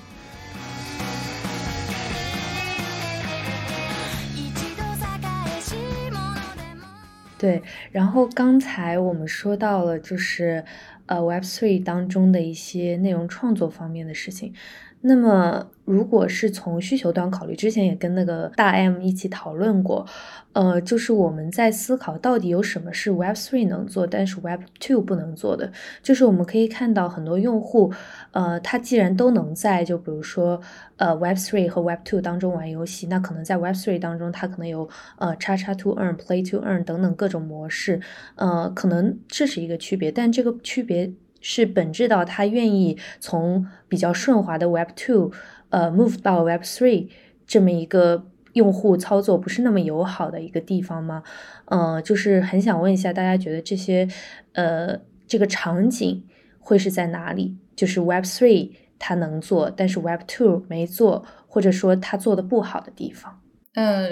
[7.38, 10.64] 对，然后刚才我们说到了，就是
[11.06, 14.52] 呃，Web Three 当中的一些内容创作方面的事情。
[15.00, 20.06] 那么，如果是从需求端考虑，之前也跟那个大 M 一起讨论过，
[20.52, 25.72] 呃，就是我们在思考到底有什么是 Web Three 能做，但是 Web Two 不能做的。
[26.02, 27.90] 就是我们可以看到很多用户，
[28.32, 30.60] 呃，他既然都能在，就比如说，
[30.96, 38.00] 呃，Web Three 和 Web Two 当中玩游戏，那可能在 Web Three 当中，它可能有呃，叉叉 To Earn、Play To Earn 等等各种模式，
[38.34, 41.14] 呃，可能这是一个区别，但这个区别。
[41.40, 45.30] 是本质到他愿意从比较顺滑的 Web Two，
[45.70, 47.08] 呃，move 到 Web Three
[47.46, 51.22] 这么一个用户操作不是那么友好的一个地方吗？
[51.66, 54.08] 呃，就是很想问一下大家，觉得这些
[54.52, 56.24] 呃这个场景
[56.58, 57.56] 会是在哪里？
[57.76, 63.40] 就是 Web Three 它能做，但是 Web Two 没做，或者说它做的不好的地方？
[63.74, 64.08] 呃，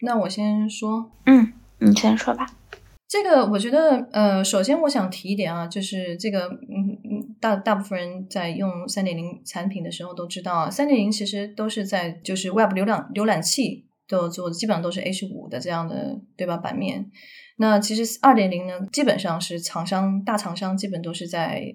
[0.00, 2.46] 那我先说，嗯，你先说吧。
[3.08, 17.10] 这个我觉得，呃，首先我想提一点啊，就是这个，嗯嗯，大大部分人在用三点零产品的时候都知道啊，三点零其实都是在就是 Web 浏览浏览器都做，基本上都是 H 五的这样的对吧版面。
[17.56, 21.74] 那其实二点零呢，基本上是厂商大厂商基本都是在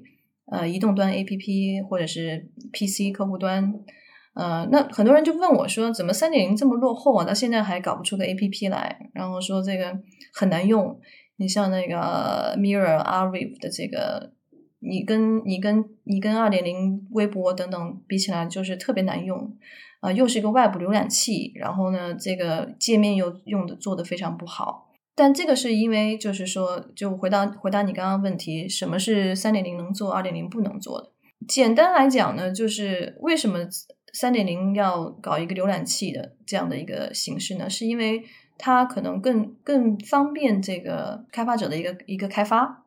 [0.51, 3.73] 呃移动端 APP 或者是 PC 客户端。
[4.35, 7.25] 呃，那很多人就问我说，怎么三点零这么落后啊？
[7.25, 9.95] 到现在还搞不出个 APP 来，然后说这个
[10.33, 10.99] 很难用。
[11.37, 14.33] 你像那个 Mirror、Arif 的这个，
[14.79, 19.55] 你跟你跟你跟二点零微博等等比起来，就是特别难用
[20.01, 24.91] 啊，又是一个外部浏览器，然后呢，这个界面又用的做的非常不好。
[25.15, 31.11] 但这个是因为，就是说，就回答回答你刚刚问题，什么是三点零能做，二点零不能做的？
[31.47, 33.59] 简单来讲呢，就是为什么？
[34.15, 38.21] 三点零要搞一个浏览器的这样的一个形式呢，是因为
[38.57, 42.83] 它可能更更方便这个开发者的一个一个开发，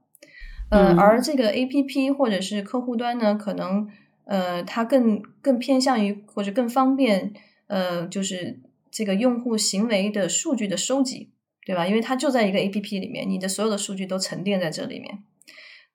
[0.71, 3.89] 呃，而这个 A P P 或者是客户端呢，可能
[4.25, 7.33] 呃它更更偏向于或者更方便
[7.67, 11.31] 呃就是这个用户行为的数据的收集，
[11.65, 11.87] 对吧？
[11.87, 15.23] 因为它就在一个 A P P 里面，你的所有的数据都沉淀在这里面。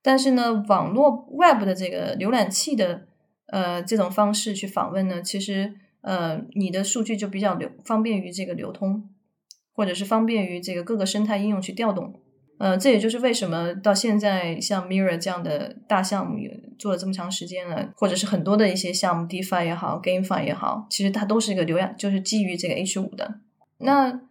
[0.01, 3.07] 但是呢，网络 Web 的这个浏览器的。
[3.47, 9.10] 呃，这种方式去访问呢，其实呃，你的数据就比较流方便于这个流通，
[9.73, 12.13] 或者是方便于这个各个生态应用去调动。
[12.57, 16.38] 呃，这也就是为什么到现在像 Mirror 这样的大项目
[16.77, 23.39] 做了这么长时间了，或者是很多的一些项目，DeFi 也好，GameFi 也好，其实它都是一个流量，就是基于这个 H 五的。
[23.79, 24.21] 那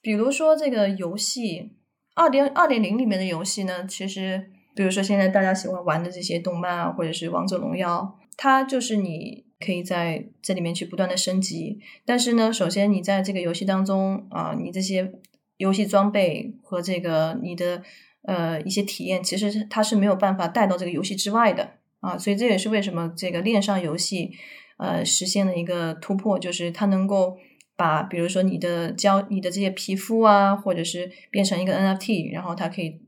[0.00, 1.72] 比如说这个游戏
[2.14, 8.16] 二点二点零里面的游戏呢，其实比如说现在大家喜欢玩的这些动漫啊，或者是王者荣耀。
[8.36, 15.12] 它就是你可以在这里面去不断的升级，但是呢，首先你在这个游戏当中啊，你这些
[15.56, 17.82] 游戏装备和这个你的
[18.22, 24.30] 呃一些体验，其实它是没有办法带到这个游戏之外的啊，所以这也是为什么这个链上游戏
[24.78, 27.38] 呃实现了一个突破，就是它能够
[27.76, 33.00] 把比如说你的交你的这些皮肤啊，或者是变成一个 NFT，然后它可以。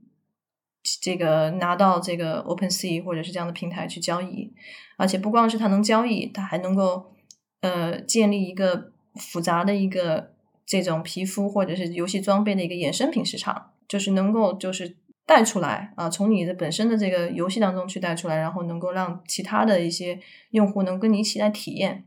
[1.09, 4.53] 这个拿到这个 OpenSea 或者是这样的平台去交易，
[4.99, 7.15] 而且不光是它能交易，它还能够
[7.63, 10.33] 呃建立一个复杂的一个
[10.67, 22.05] 这种皮肤或者是游戏装备的一个衍生品市场，就是能够就是带出来啊，从你的本身的这个游戏当中去带出来，然后能够让其他的一些用户能跟你一起来体验。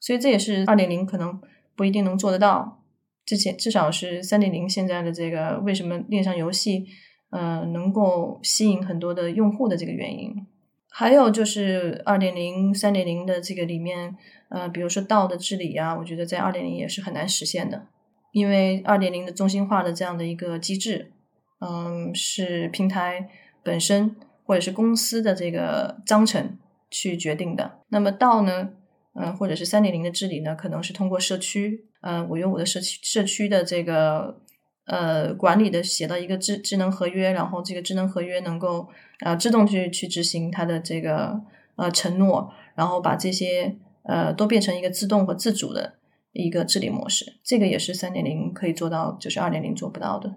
[0.00, 1.38] 所以这也是二点零可能
[1.76, 2.82] 不一定能做得到，
[3.26, 6.86] 之前至少是三点零现在的这个为什么链上游戏。
[7.30, 10.46] 呃，能够吸引很多的用户的这个原因，
[10.90, 14.16] 还有就是二点零、三点零的这个里面，
[14.48, 17.86] 呃，比如说道的治理啊，我觉得在二点零也是很难实现的，
[18.32, 21.12] 因为二点零的中心化的这样的一个机制，
[21.60, 23.28] 嗯，是平台
[23.62, 26.56] 本身或者是公司的这个章程
[26.90, 27.80] 去决定的。
[27.90, 28.70] 那么道呢，
[29.14, 34.40] 嗯，或者是三点零的治理呢，可能是通过社区，嗯，我用我的社区社区的这个。
[34.88, 38.88] 呃，管理的写到一个智智能合约，然后这个智能合约能够
[39.20, 41.38] 呃自动去去执行它的这个
[41.76, 45.92] 呃承诺，然后把这些呃都变成一个自动和自主的
[46.32, 47.34] 一个治理模式。
[47.44, 50.34] 这个也是三点零可以做到，就是二点零做不到的。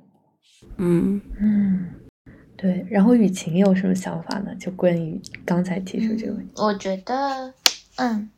[0.78, 1.90] 嗯嗯，
[2.58, 2.86] 对。
[2.90, 4.54] 然后雨晴有什么想法呢？
[4.56, 7.54] 就关于刚才提出这个问题，我觉得，
[7.96, 8.30] 嗯，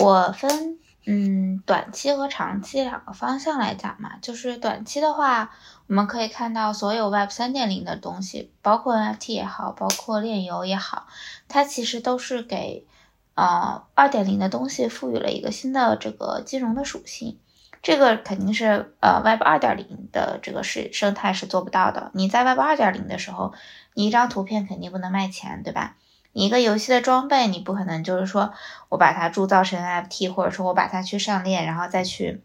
[0.00, 0.79] 我分。
[1.06, 5.50] 嗯，短期和长期两个方向来讲嘛，就是短期的话，
[5.86, 11.06] 我们可以看到所有 Web 三点零的东西，包括 NFT 也好，包括链游也好，
[11.48, 12.86] 它其实都是给
[13.34, 17.38] 呃二点零的东西赋予了一个新的这个金融的属性。
[17.82, 22.10] 这个肯定是呃 Web 二点零的这个是生态是做不到的。
[22.12, 23.54] 你在 Web 二点零的时候，
[23.94, 25.96] 你一张图片肯定不能卖钱，对吧？
[26.32, 28.52] 一个游戏的装备，你不可能就是说
[28.88, 32.42] 我把它铸造成 NFT，或者说我把它去上链，然后再去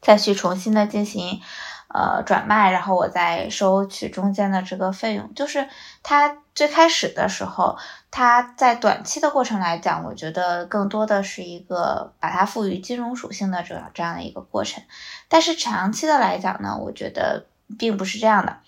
[0.00, 1.40] 再去重新的进行
[1.88, 5.34] 呃转卖，然后我再收取中间的这个费用。
[5.34, 5.68] 就是
[6.02, 7.76] 它最开始的时候，
[8.10, 14.84] 它在短期的过程来讲，我觉得更多的是一个把它赋予金融属性的这样这样的一个过程。
[15.28, 17.46] 但是长期的来讲呢，我觉得
[17.78, 18.58] 并不是这样的。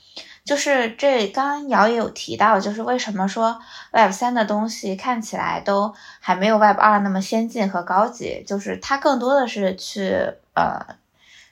[0.45, 3.59] 就是这刚刚瑶也有提到，就是为什么说
[3.93, 10.15] Web 三的东西看起来都还没有 Web 二那么先进和高级，就是它更多的是去
[10.55, 10.97] 呃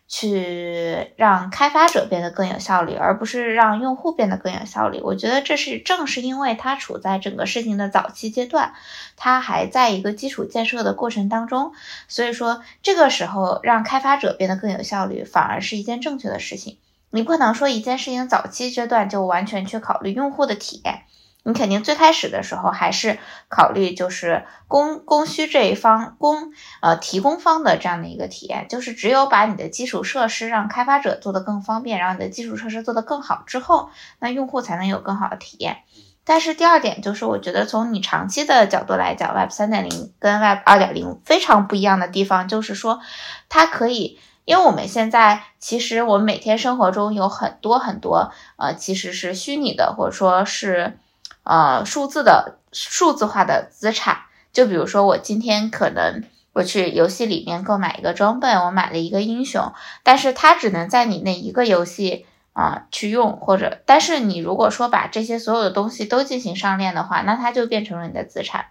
[0.09, 5.01] 去让开发者变得更有效率，而不是让用户变得更有效率。
[5.03, 8.75] 我觉得这是正是因为它处在整个事情的早期阶段，
[9.17, 11.73] 它还在一个基础建设的过程当中，
[12.09, 16.77] 所以说这个时候让开发者变得更有效率，反而是一件正确的事情。
[17.13, 21.03] 你不可能说一件事情早期阶段就完全去考虑用户的体验，
[21.45, 35.79] 你肯定最开始的时候还是考虑就是供供需这一方供呃提供方的这样的一个体验，就是只有把你的基础设施让开发者做得更方便，然后你的基础设施做得更好之后，那用户才能有更好的体验。
[36.25, 43.01] 但是第二点就是，我觉得从你长期的角度来讲，Web 三点零跟 Web 二点零非常不一样的地方，就是说
[43.49, 50.99] 它可以，因为我们现在其实我们每天生活中有很多很多呃，其实是虚拟的或者说是
[51.45, 54.19] 呃数字的数字化的资产。
[54.53, 62.27] 就比如说我今天可能我去游戏里面购买一个装备，我买了一个英雄，但是它只能在你那一个游戏。
[62.55, 68.67] 啊，去用或者，但是你如果说把这些所有的东西都进行上链的话，那它就变成了你的资产。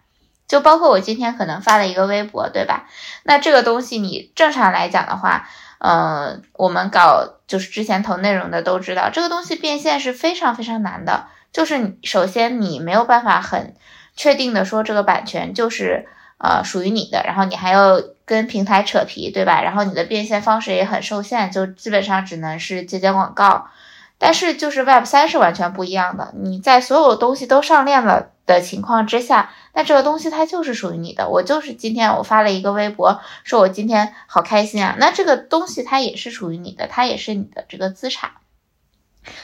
[0.51, 2.89] 就包括我今天可能发了一个微博，对吧？
[3.23, 11.27] 那这个东西你正常来讲的话，呃，我们搞就是之前投内容的都知道，这个东西变现是非常非常难的。
[11.53, 13.75] 就是首先你没有办法很
[14.17, 16.07] 确定的说这个版权就是。
[16.43, 19.61] 呃，属于你的，然后你还要跟平台扯皮，对吧？
[19.61, 23.67] 然后你的变现方式也很受限，就基本上只能是接接广告。
[24.17, 31.29] 但是就是 Web 三是完全不一样的，你在所有东西都上链了的情况之下，那这个东西它就是属于你的。
[31.29, 38.31] 我就是今天我发了一个微博，说我今天好开心啊，那这个东西它也是属于你的，它也是你的这个资产。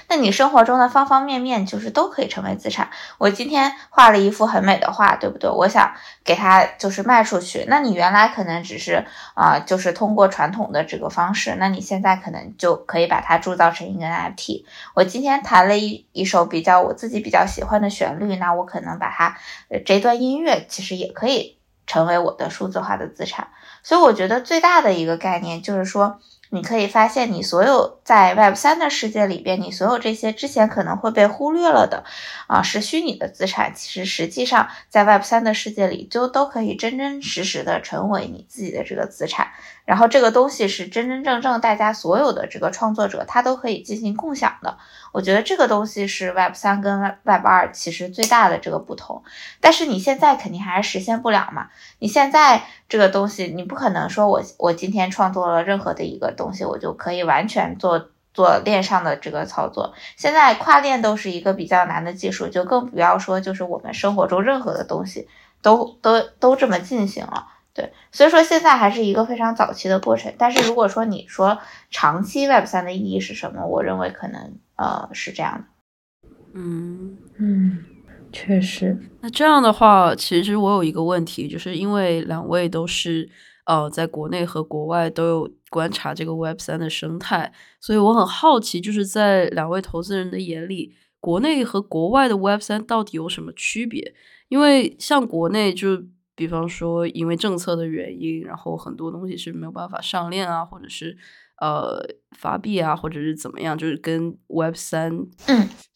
[0.09, 2.89] 那你生活中的方方面面，就是都可以成为资产。
[3.17, 5.49] 我今天画了一幅很美的画，对不对？
[5.49, 7.65] 我想给它就是卖出去。
[7.67, 14.65] 那你原来可能只是啊，就是通过传统的这个方式，那你现在可能就可以把它铸造成一个 NFT。
[14.95, 19.37] 我今天弹了一一首比较我自己比较喜欢的旋律，那我可能把它
[19.85, 23.49] 这段音乐其实也可以成为我的数字化的资产。
[23.83, 26.19] 所以我觉得最大的一个概念就是说。
[26.49, 32.03] 你可以发现，你所有在 Web 三的世界里边，你所有这些之前可能会被忽略了的，
[32.47, 39.47] 啊，是虚拟的资产，其实实际上在 Web 三的世界里，就都可以真真实实的成为你自己的这个资产。
[39.87, 44.77] 然后这个东西是真真正正大家所有的这个创作者他都可以进行共享的。
[45.13, 49.23] 我觉得这个东西是 Web 三跟 Web 二其实最大的这个不同。
[49.61, 51.69] 但是你现在肯定还是实现不了嘛？
[51.99, 59.93] 你现在这个东西，你不可能说我我今天创作了任何的一个东西，我就可以完全做做链上的这个操作。
[60.17, 65.29] 现在跨链都是一个比较难的技术，就更不要说就是我们生活中任何的东西
[65.61, 67.47] 都都都这么进行了。
[67.77, 70.33] 对，所以说现在还是一个非常早期的过程。
[70.35, 71.59] 但是如果说你说
[71.91, 76.17] 长期 Web 三的意义是什么，我认为可能呃是这样的。
[76.55, 77.85] 嗯嗯，
[78.31, 78.97] 确实。
[79.21, 83.29] 那这样的话，其实我有一个问题，就是因为两位都是
[83.67, 94.15] 呃在国内和国外都有观察这个 Web 三的生态，所以我很好奇，就是在两位投资人的眼里，国内和国外的 Web 三到底有什么区别？
[94.47, 96.05] 因为像国内就。
[96.37, 101.17] 比方说，因为政策的原因，然后很多东西是没有办法上链啊，或者是
[101.59, 101.99] 呃
[102.37, 105.25] 发币啊，或者是怎么样，就是跟 Web 三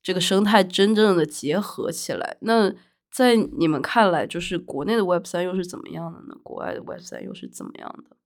[0.02, 2.38] 这个生态真正的结合起来。
[2.42, 2.74] 那
[3.12, 6.36] 在你们看来，就是国内的 Web 三又是怎么样的呢？
[6.42, 8.18] 国外的 Web 三又是怎么样的？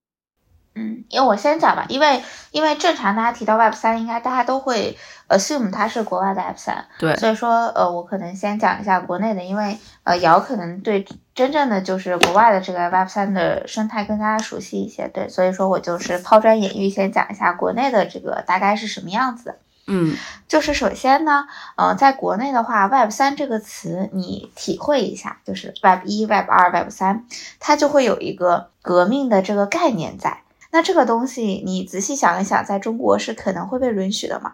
[0.78, 4.98] 嗯，因为我先讲吧，因为因为正常大家提到 Web 三，应该大家都会
[5.30, 19.60] assume 它是国外的 Web 三，对，所以说呃，我可能先讲一下国内的，因为呃，姚可能对真正的就是国外的这个 Web 三的生态更加熟悉一些，对，所以说我就是抛砖引玉，先讲一下国内的这个大概是什么样子。
[19.88, 20.16] 嗯，
[20.48, 21.46] 就是首先呢，
[21.76, 27.26] 呃，在国内的话，Web 三这个词你体会一下，就是 Web 一、Web 二、Web 三，
[27.60, 30.40] 它就会有一个革命的这个概念在。
[30.72, 34.54] 那这个东西，你仔细想一想，在中国是可能会被允许的吗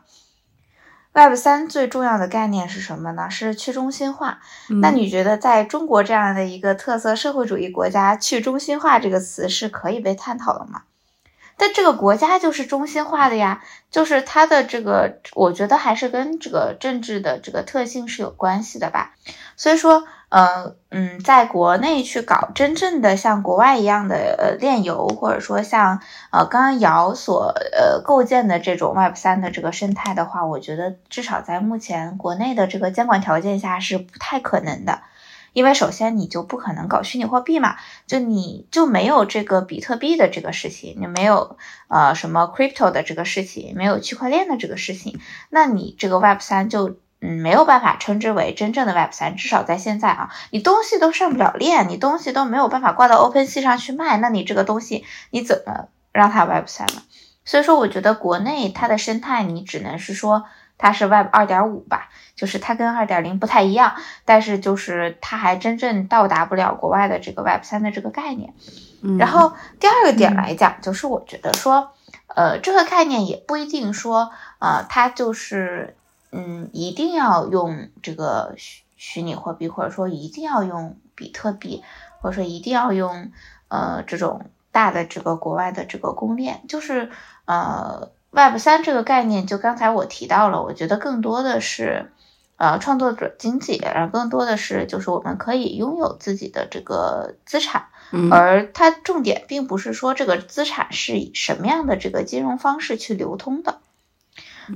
[1.14, 3.30] ？Web 三最重要的概念是什么呢？
[3.30, 4.40] 是去中心化。
[4.82, 10.84] 那你觉得在中国这样的一个特色社会主义国家，去中心化这个词是可以被探讨的吗？
[11.58, 19.14] 但这个国家就是中心化的呀，就是它的这个，我觉得还是跟这个政治的这个特性是有关系的吧。
[19.56, 20.06] 所以说。
[20.32, 35.02] 呃嗯，在国内去搞真正的像国外一样的呃炼油，或者说像呃刚刚瑶所呃构建的这种 Web 三的这个生态的话，我觉得至少在目前国内的这个监管条件下是不太可能的，
[35.52, 37.76] 因为首先你就不可能搞虚拟货币嘛，
[38.08, 41.58] 就你就没有这个比特币的这个事情，你没有
[41.90, 45.20] 呃什么 crypto 的这个事情，没有区块链的这个事情，
[45.50, 46.96] 那你这个 Web 三就。
[47.22, 57.04] 嗯，没有办法称之为真正的 Web 三，至少在现在啊，你东西都上不了链，你东西都没有办法挂到 OpenSea 上去卖，那你这个东西你怎么让它 Web 三呢？
[57.46, 60.46] 所以说，我觉得国内它的生态，你只能是说
[60.78, 63.96] 它是 Web 二点五吧，就是它跟二点零不太一样，
[64.26, 68.54] 但是就是它还真正到达不了国外的这个 Web 三的这个概念。
[69.18, 71.92] 然后第二个点来讲，就是我觉得说，
[72.28, 75.96] 呃，这个概念也不一定说，呃，它就是
[76.32, 81.84] 嗯，一定要用这个虚虚拟货币，或者说一定要用比特币，
[82.20, 83.32] 或者说一定要用
[83.68, 87.10] 呃这种大的这个国外的这个公链，就是
[87.46, 88.12] 呃。
[88.34, 92.14] Web 三这个概念，就刚才我提到了，我觉得更多的是，
[92.56, 97.88] 呃，创作者经济，然后更多的是就是我们可以拥有自己的这个资产，
[98.32, 103.81] 而它重点并不是说这个资产是以什么样的这个金融方式去流通的。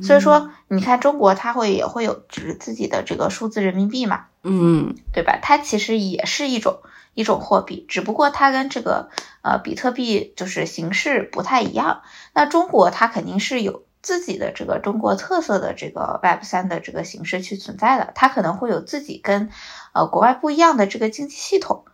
[0.01, 5.39] 所以说，你看中国它会也会有就是自己的这个数字人民币嘛，嗯，对吧？
[5.41, 6.79] 它其实也是一种
[7.13, 9.09] 一种货币，只不过它跟这个
[9.41, 12.01] 呃比特币就是形式不太一样。
[12.33, 19.49] 那中国它肯定是有自己的这个中国特色的这个 Web 三的这个形式去存在的，它可能会有自己跟
[19.93, 21.85] 呃国外不一样的这个经济系统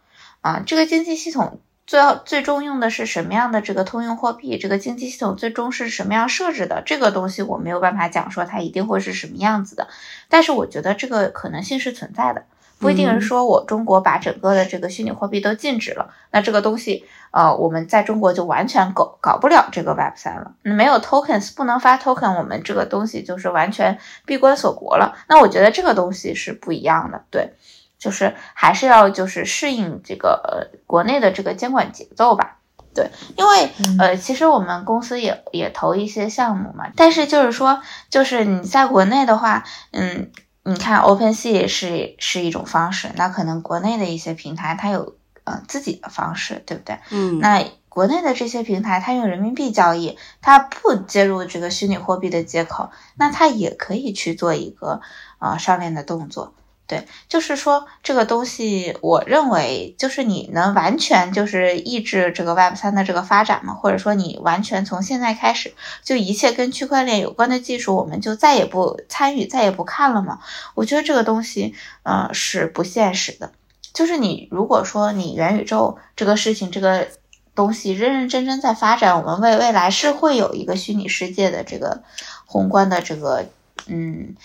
[0.41, 1.59] 啊，这个经济系统。
[1.87, 4.57] 最后最终用的是什么样的这个通用货币？
[4.57, 6.81] 这个经济系统最终是什么样设置的？
[6.85, 9.87] 这个东西我没有办法讲说它一定会是什么样子的，
[10.29, 12.45] 但是我觉得这个可能性是存在的，
[12.79, 25.17] 不一定是说我中国把整个的这个虚拟货币都禁止了，那这个东西呃我们在中国就完全搞搞不了这个 Web 三了，没有 tokens 不能发 token，我们这个东西就是完全闭关锁国了。
[25.27, 27.53] 那我觉得这个东西是不一样的，对。
[28.01, 32.57] 就是还是要就是适应这个呃国内的这个监管节奏吧，
[32.95, 40.31] 对，因为呃其实我们公司也也投一些项目嘛，但是就是说就是你在国内的话，嗯，
[40.63, 46.97] 你看 OpenSea 是是一种方式，那可能国内的一些平台它有呃自己的方式，对不对？
[47.11, 55.01] 嗯，那国内的这些平台它用人民币交易，它不接入这个虚拟货币的接口，那它也可以去做一个
[55.37, 56.55] 呃上链的动作。
[56.91, 63.73] 对，就是说这个东西，我认为就是你能完全就是抑制这个 Web 三的这个发展吗？
[63.73, 65.73] 或者说你完全从现在开始
[66.03, 70.39] 就一切跟区块链有关的技术，我们就再也不参与、再也不看了吗？
[70.75, 71.73] 我觉得这个东西，
[72.03, 73.53] 呃，是不现实的。
[73.93, 77.07] 就是你如果说你元宇宙这个事情，这个
[77.55, 82.03] 东西认认真真在发展，我们未未来是会有一个虚拟世界的这个
[82.45, 83.45] 宏观的这个，
[83.87, 84.35] 嗯。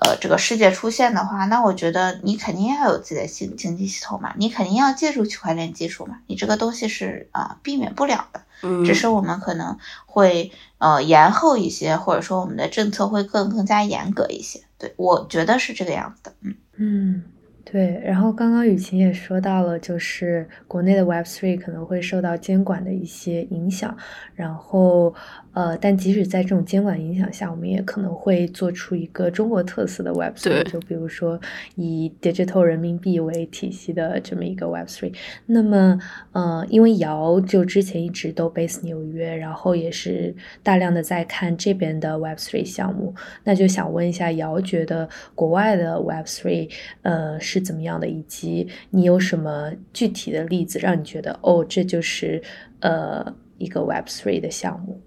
[0.00, 17.22] 呃，这个世界出现的话，那我觉得你肯定要有自己的经经济系统嘛，你肯定要借助区块链技术嘛，你这个东西是啊避免不了的，嗯，只是我们可能会呃延后一些，或者说我们的政策会更更加严格一些，对我觉得是这个样子的，嗯嗯。
[17.64, 23.96] 对，然后刚刚雨晴也说到了，就是国内的 Web Three 可能会受到监管的一些影响，
[24.34, 25.14] 然后
[25.54, 31.40] 呃，但即使在这种监管影响下，我们也可能会做出一个中国特色的 Web Three，就比如说
[31.76, 35.14] 以 Digital 人民币为体系的这么一个 Web Three。
[35.46, 35.98] 那么
[36.32, 47.62] 呃，因为姚就之前一直都 base 纽约，然后也是大量的在看这边的 Web Three 项目，那就想问一下姚，觉得国外的 Web Three 呃是？
[47.62, 48.08] 怎么样的？
[48.08, 52.42] 以及你有什么具体的例子，让你觉得哦，这就是
[52.80, 53.24] 呃
[53.56, 55.00] 一个 Web Three 的项目？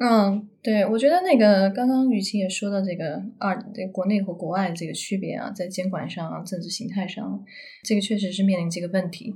[0.00, 7.44] 嗯，对，我觉得那个刚刚雨晴也说到这个二，这国内和国外这个区别啊，在监管上、政治形态上，
[7.84, 9.34] 这个确实是面临这个问题。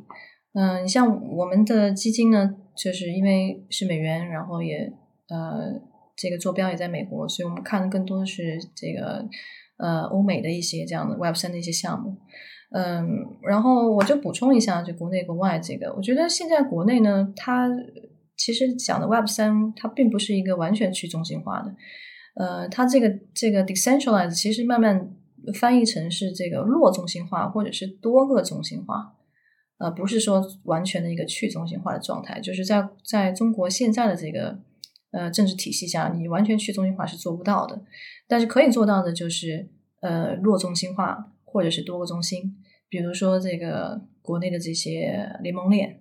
[0.55, 4.91] 嗯，你像我们的基金呢，就是因为是美元，然后也
[5.29, 5.79] 呃
[6.17, 9.29] 这个坐标也在美国，所以我们看的更多的是这个
[9.77, 12.17] 呃欧美的一些这样的 Web 三的一些项目。
[12.71, 13.07] 嗯，
[13.43, 17.69] 然后我就补充一下，就国内国外这个，我觉得现在国内呢，它
[18.37, 21.75] 其实讲的 Web 三，它并不是一个完全去中心化的，
[22.35, 25.15] 呃，它这个这个 decentralized 其实慢慢
[25.55, 29.15] 翻译成是这个弱中心化或者是多个中心化，
[29.79, 34.59] 呃，不是说完全的一个去中心化的状态，就是在在中国现在的这个
[35.11, 37.83] 呃政治体系下，你完全去中心化是做不到的，
[38.29, 39.69] 但是可以做到的就是
[40.01, 41.33] 呃弱中心化。
[41.49, 42.55] 或者是多个中心，
[42.87, 46.01] 比如说这个国内的这些联盟链，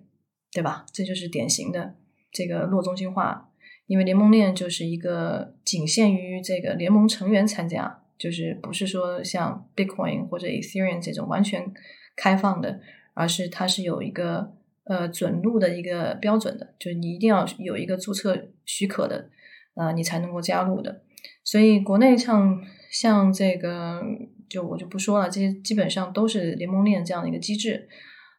[0.52, 0.84] 对吧？
[0.92, 1.94] 这就是典型的
[2.36, 3.48] 这个弱中心化，
[3.86, 11.72] 因为联盟链就是一个仅限于这个联盟成员参加，就是不是说像 Bitcoin 或者 Ethereum 这种完全
[12.14, 12.80] 开放的，
[13.14, 14.52] 而是它是有一个
[14.84, 19.30] 呃准入的一个标准的，就是你一定要有一个注册许可的，
[19.74, 21.02] 呃，你才能够加入的。
[21.42, 22.60] 所以国内像
[22.90, 24.02] 像这个。
[24.48, 27.88] 就我就不说了，这些基本上都是联盟链这样的一个机制。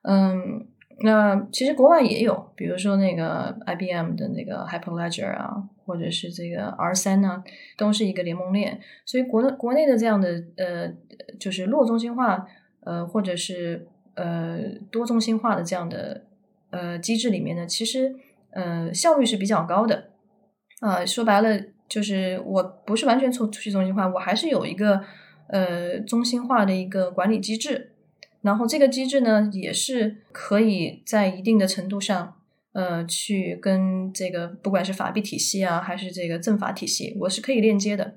[0.03, 0.65] 嗯，
[1.01, 7.43] 那其实国外也有，比如说那个 IBM 的那个 Hyperledger 啊，或者是这个 R 三呢，
[7.77, 8.79] 都是一个联盟链。
[9.05, 10.91] 所以国内国内的这样的呃，
[11.39, 12.47] 就是弱中心化
[12.81, 14.57] 呃，或者是呃
[14.89, 16.23] 多中心化的这样的
[16.71, 18.15] 呃机制里面呢，其实
[18.51, 20.05] 呃效率是比较高的。
[20.79, 25.01] 啊，说白了就是我不是完全从去中心化，我还是有一个
[25.49, 27.91] 呃中心化的一个管理机制。
[28.47, 32.35] 然后这个机制呢，也是可以在一定的程度上，
[32.71, 38.15] 呃，去跟这个不管是法币体系啊，还是这个政法体系，我是可以链接的，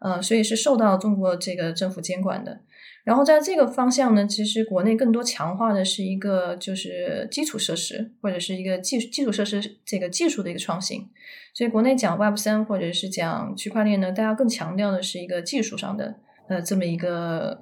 [0.00, 2.62] 呃，所以是受到中国这个政府监管的。
[3.04, 11.06] 然后在这个方向呢，其实国内更多强化的是一个就是基础设施或者是一个技基础设施这个技术的一个创新。
[11.52, 16.14] 所以国内讲 Web 三或者是讲区块链呢，大家更强调的是一个技术上的
[16.48, 17.60] 呃这么一个。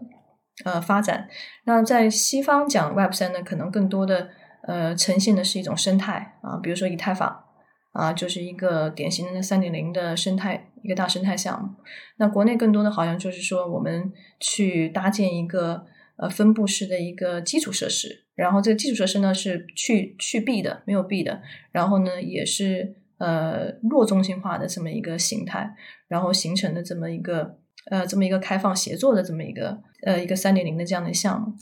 [0.65, 1.29] 呃，发展。
[1.65, 4.29] 那在西方讲 Web 三呢，可能更多的
[4.67, 7.45] 呃呈现的是一种生态啊，比如说以太坊
[7.93, 11.69] 啊，就是一个典型的三点零的生态，一个大生态项目。
[12.17, 15.87] 那国内更多的好像就是说，我们去搭建一个
[16.17, 21.41] 呃分布式的一个基础设施，然后这个基础设施呢是去去币的，没有币的，
[21.71, 25.77] 然后呢也是呃弱中心化的这么一个形态，
[26.09, 27.59] 然后形成的这么一个。
[27.91, 31.55] 呃，这么一个开放协作的这么一个呃一个三点零的这样的项目，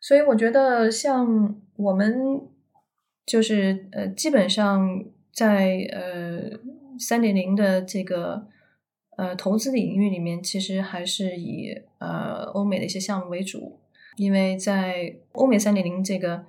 [0.00, 2.40] 所以我觉得像我们
[3.24, 6.58] 就是呃基本上在呃
[6.98, 8.48] 三点零的这个
[9.16, 13.78] 呃投资领域里面，其实还是以呃欧美的一些项目为主，
[14.16, 16.44] 因为在欧美三点零这个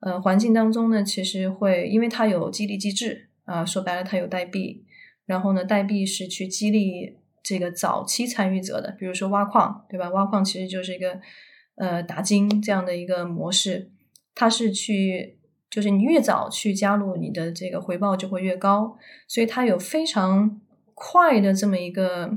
[0.00, 4.84] 呃环境当中呢，其实会因为它有激励机制啊，说白了它有代币，
[5.26, 7.16] 然后呢代币是去激励。
[7.48, 10.10] 这个早期参与者的，比如说挖矿，对吧？
[10.10, 11.18] 挖矿其实就是一个
[11.76, 13.90] 呃打金这样的一个模式，
[14.34, 15.38] 它是去
[15.70, 20.60] 就是你越早去加入，你的这个回报就会越高，所以它有非常
[20.92, 22.36] 快的这么一个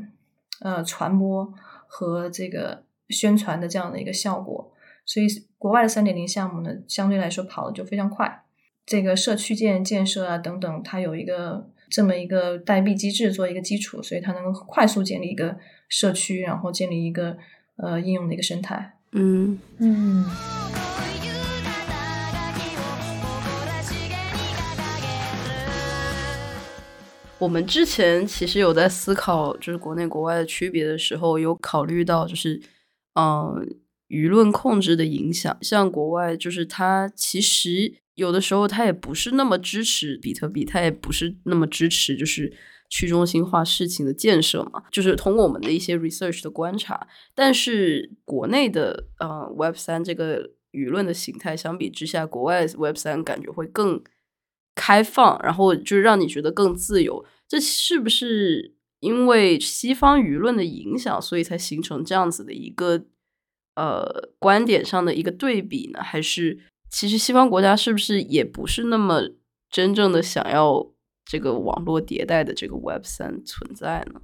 [0.62, 1.53] 呃传播
[1.88, 4.72] 和这个宣传的这样的一个效果，
[5.05, 8.45] 所以国外的三点零项目呢，相对来说跑的就非常快，
[8.86, 11.70] 这个社区建建设啊等等，它有一个。
[11.91, 15.57] 这么一个代币机制做一个基础，所以它能够快速建立一个
[15.89, 17.35] 社区，然后建立一个
[17.75, 18.97] 呃应用的一个生态。
[19.11, 20.25] 嗯嗯。
[27.37, 32.61] 我们之前其实有在思考，就是国内国外的区别的时候，有考虑到就是
[33.15, 33.67] 嗯
[34.07, 35.57] 舆论控制的影响。
[35.61, 37.95] 像国外，就是它其实。
[38.22, 42.53] 有的时候他也不是那么支持比特币，他也不是那么支持就是
[42.88, 44.84] 去中心化事情的建设嘛。
[44.91, 54.03] 就是通过我们的一些 research 的观察，但是国内的呃 Web 三这个舆论的形态相比之下，国外 Web 三感觉会更
[54.76, 57.26] 开放，然后就让你觉得更自由。
[57.47, 63.05] 这是不是因为西方舆论的影响，所以才形成这样子的一个
[63.76, 66.03] 呃观点上的一个对比呢？
[66.03, 66.59] 还是？
[66.91, 69.21] 其实西方国家是不是也不是那么
[69.69, 70.91] 真正的想要
[71.23, 74.21] 这个网络迭代的这个 Web 三存在呢？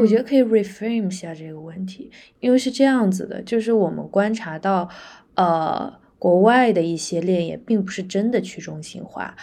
[0.00, 2.10] 我觉得可以 reframe 一下这个问题，
[2.40, 4.88] 因为是这样子的，就是我们观察到，
[5.34, 9.36] 呃，国外的一些链也并不是真的去中心化，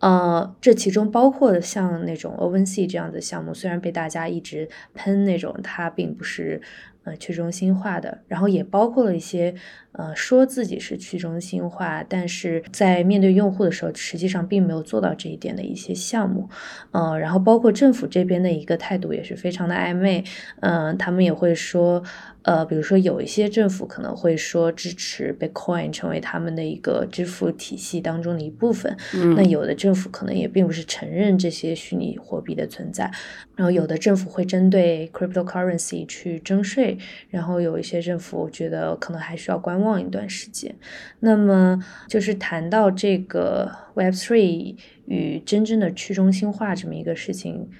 [0.00, 6.60] 呃，这其中包括的像那种 OpenSea 这样的项目，虽然被大家一直喷那种，它并不是
[7.04, 9.54] 呃去中心化的，然后也包括了一些。
[9.92, 16.48] 呃，说自己是去中心化，但是在面对用户的时候，实际上并没有做到这一点的一些项目，
[16.92, 20.22] 呃，然后包括政府这边的一个态度也是非常的暧昧，
[20.60, 22.00] 嗯，他们也会说，
[22.42, 28.96] 呃，比如说有一些政府可能会说支持 Bitcoin 成为他们的一个支付体系当中的一部分，
[29.34, 33.10] 那有的政府可能也并不是承认这些虚拟货币的存在，
[33.56, 36.96] 然后有的政府会针对 cryptocurrency 去征税，
[37.30, 39.87] 然后有一些政府我觉得可能还需要观望。
[39.88, 40.76] 望一段时间，
[41.20, 44.76] 那么就是谈到这个 Web Three
[45.06, 47.70] 与真正的去中心化这么一个事情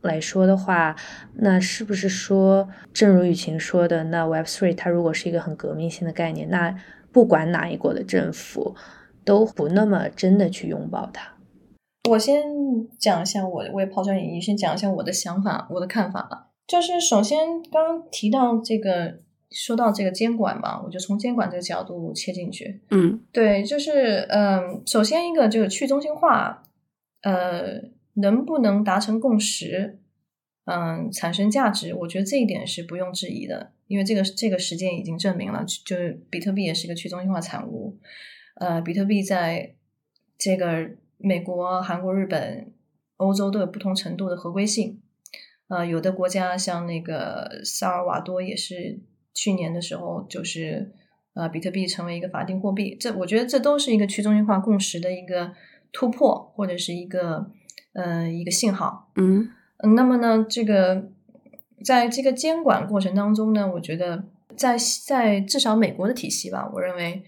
[0.00, 0.94] 来说的话，
[1.34, 6.74] 那是不是说，正如雨晴说的，那 Web Three 它如果是一个很革命性的概念，那
[7.10, 8.76] 不管哪一国的政府
[9.24, 11.32] 都不那么真的去拥抱它？
[12.08, 12.42] 我先
[12.98, 16.46] 讲一下我，我也抛砖引玉，先讲一下我的想法，我的看法吧。
[16.66, 19.20] 就是首先刚刚提到这个。
[19.50, 22.80] 说到这个监管嘛，我就从监管这个角度切进去。
[22.90, 26.62] 嗯，对，就是嗯，首先一个就是去中心化，
[27.22, 27.80] 呃，
[28.14, 29.98] 能不能达成共识，
[30.64, 37.98] 嗯，产生价值，我觉得这一点是不用质疑的，因为这个这个实践已经证明了，就是比特币也是一个去中心化产物。
[38.56, 39.74] 呃，比特币在
[40.36, 42.72] 这个美国、韩国、日本、
[43.16, 45.00] 欧洲都有不同程度的合规性。
[45.68, 49.00] 呃，有的国家像那个萨尔瓦多也是
[49.40, 50.90] 去年的时候，就是
[51.34, 52.96] 呃，比特币成为一个法定货币。
[52.98, 55.52] 这我觉得这都是一个去中心化共识的一个
[55.92, 57.48] 突破，或者是一个
[57.92, 59.12] 呃一个信号。
[59.14, 61.10] 嗯嗯，那么呢，这个
[61.84, 64.24] 在这个监管过程当中呢，我觉得
[64.56, 64.76] 在
[65.06, 67.22] 在至少美国的体系吧，我认为，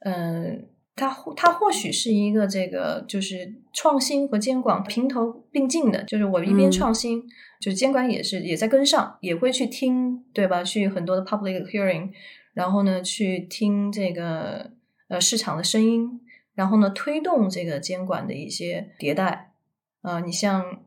[0.00, 7.22] 嗯、它或它或许是一个这个就是创新和监管平头并进的，就是我一边嗯创新，
[7.62, 10.64] 就监管也是也在跟上，也会去听，对吧？
[10.64, 12.10] 去很多的 public hearing，
[12.54, 14.72] 然后呢，去听这个
[15.08, 16.20] 呃市场的声音，
[16.56, 19.52] 然后呢，推动这个监管的一些迭代。
[20.00, 20.80] 啊、你像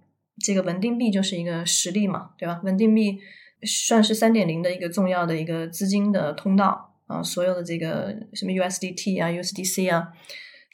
[0.43, 2.59] 这个稳定币就是一个实例嘛，对吧？
[2.65, 3.17] 稳定币
[3.63, 10.09] 算是三点零的一个重要的一个资金的通道啊、所有的这个什么 USDT 啊、USDC 啊，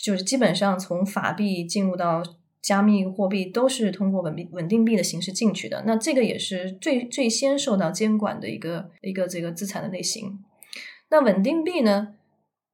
[0.02, 2.24] 就是基本上从法币进入到
[2.62, 5.84] 加密货币都是通过稳币稳定币的形式进去的。
[5.86, 10.40] 那这个也是最最先受到监管的一个一个这个资产的类型。
[11.10, 12.16] 那稳定币呢，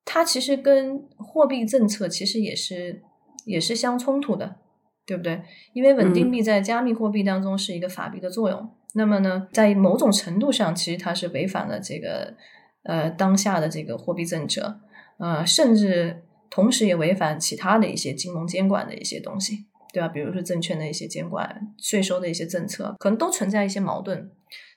[0.05, 3.01] 它其实跟货币政策其实也是
[3.45, 4.57] 也是相冲突的，
[5.05, 5.41] 对不对？
[5.73, 12.35] 因为稳定币在加密货币当中是一个法币的作用，那么呢，在某种程度上，其实它是违反了这个
[12.83, 14.81] 呃当下的这个货币政策，
[15.17, 20.07] 呃，甚至同时也违反其他的一些金融监管的一些东西，对吧？
[20.07, 24.31] 比如说证券的一些监管、税收的一些政策，可能都存在一些矛盾。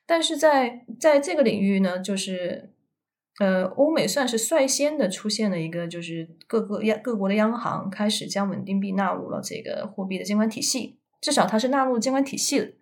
[0.06, 2.72] 但是在在这个领域呢，就是
[3.38, 12.72] 呃，欧美算是率先的出现了一个，就是各个央各国的央行开始将稳定币纳入了这个货币的监管体系，至少它是纳入监管体系的。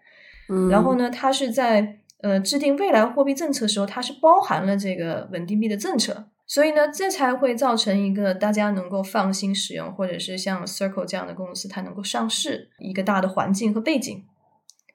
[0.48, 14.24] 嗯，然后呢，它是在呃制定未来货币政策的时候，它是包含了这个稳定币的政策，所以呢，这才会造成一个大家能够放心使用，或者是像 Circle 这样的公司它能够上市一个大的环境和背景，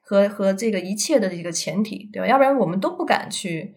[0.02, 2.26] 和和这个一切的一个前提，对吧？
[2.26, 3.72] 要不然我们都不敢去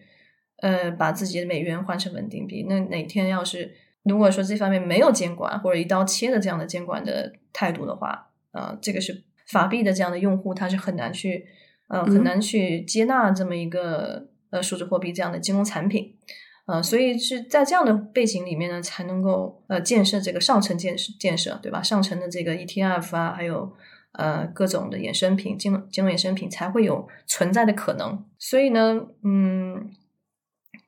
[0.60, 2.66] 呃把自己的美元换成稳定币。
[2.68, 3.72] 那哪天要是
[4.02, 11.46] 如果说这方面没有监管或者一刀切的这样的监管的态度的话，啊、这个是法币的这样的用户他是很难去。
[11.90, 16.14] 呃，很嗯难去接纳这么一个呃数字货币这样的金融产品，
[16.68, 21.82] 呃，所以是在这样的背景里面呢，才能够呃建设这个上层建设建设，对吧？
[21.82, 23.72] 上层的这个 ETF 啊，还有
[24.12, 28.22] 呃各种的衍生品、金融金融衍生品才会有存在的可能。
[28.38, 29.90] 所以呢，嗯，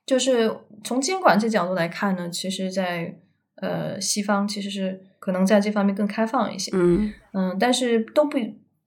[0.04, 0.54] 就是
[0.84, 3.18] 从监管这角度来看呢，其实在
[3.56, 8.36] 呃西方其实是可能在这方面更开放一些，嗯嗯，但是都不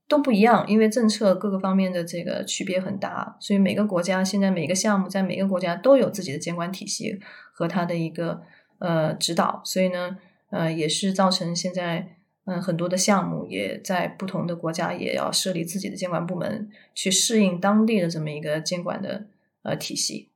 [0.08, 7.20] 都不一样，因为政策各个方面的这个区别很大，所以每个国家现在每个项目在每个国家都有自己的监管体系
[7.52, 8.42] 和它的一个
[8.80, 10.18] 呃指导，所以呢，
[10.52, 19.28] 呃，也是造成现在嗯、很多的项目也在不同的国家也要设立自己的监管部门，去适应当地的这么一个监管的
[19.62, 20.30] 呃体系。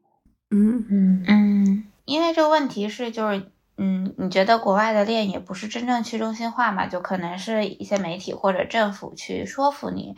[0.49, 3.43] 嗯嗯嗯，因为这个问题是就是。
[3.79, 6.87] 嗯，你觉得国外的链也不是真正去中心化嘛？
[6.87, 10.15] 就可能是一些媒体或者政府去说服你，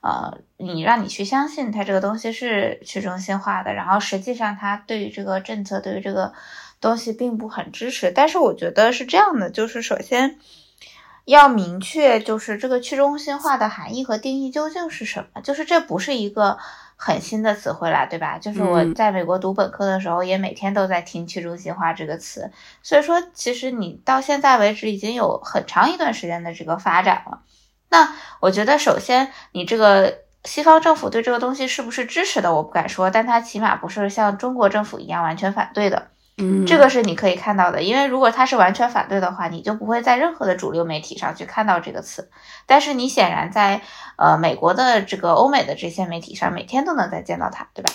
[0.00, 6.32] 呃，你让你去相信它这个东西是去中心化的，然后实际上它对于这个政策，对于这个
[6.80, 8.10] 东西并不很支持。
[8.10, 10.38] 但是我觉得是这样的，就是首先
[11.26, 16.56] 要明确，就是这个去中心化的含义和定义究竟是什么，就是这不是一个。
[17.04, 18.38] 很新的词汇了，对吧？
[18.38, 22.52] 就是我嗯在美国读本科的时候，也每天都在听“去中心化”这个词。
[22.80, 27.40] 所以说，其实你到现在为止已经有很长一段时间的这个发展了。
[27.88, 36.11] 那我觉得，首先你这个西方政府对这个东西是不是支持的，我不敢说，但它起码不是像中国政府一样完全反对的。
[36.38, 42.30] 嗯，这个是你可以看到的，因为如果他是完全反对的话，你就不会在任何的主流媒体上去看到这个词。
[42.66, 43.82] 但是你显然在
[44.16, 47.90] 呃美国的这个欧美的这些媒体上，每天都能再见到它，对吧？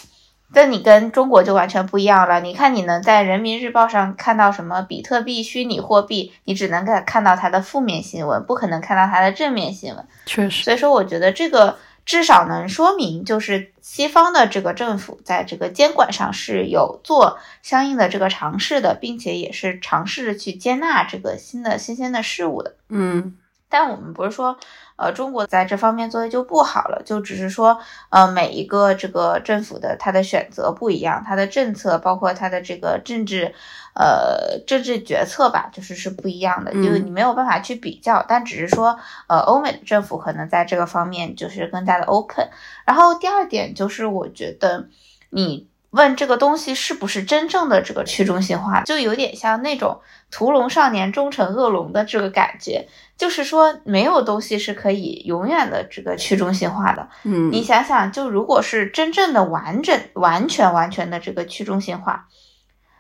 [0.54, 2.40] 但你跟中国就完全不一样了。
[2.40, 10.08] 你看，你能在人民日报上看到什么比特币虚拟货币，你只能看看到它的负面新闻，不可能看到它的正面新闻。
[10.26, 11.78] 确实，所以说，我觉得这个
[12.08, 22.78] 至少能说明，就是西方的这个政府在这个监管上是有做相应的这个尝试的，并且也是尝试着去接纳这个新的新鲜的事物的。
[22.88, 23.36] 嗯
[23.70, 24.58] 但我们不是说，
[24.98, 27.80] 呃，中国在这方面做的就不好了，就只是说，
[28.10, 33.54] 呃，每一个这个政府的它的选择不一样，它的政策包括它的这个政治，
[33.94, 42.50] 呃，政治决策吧，就是是不一样的，嗯就是你没有办法去比较，但只是说，呃，欧美的政府可能在这个方面就是更加的 open。
[42.86, 44.88] 然后第二点就是，我觉得
[45.30, 57.08] 你问这个东西是不是真正的这个去中心化，就有点像那种屠龙少年终成恶龙的这个感觉，就是说没有东西是可以永远的这个去中心化的。
[57.24, 62.28] 嗯，你想想，就如果是真正的完整、完全、完全的这个去中心化，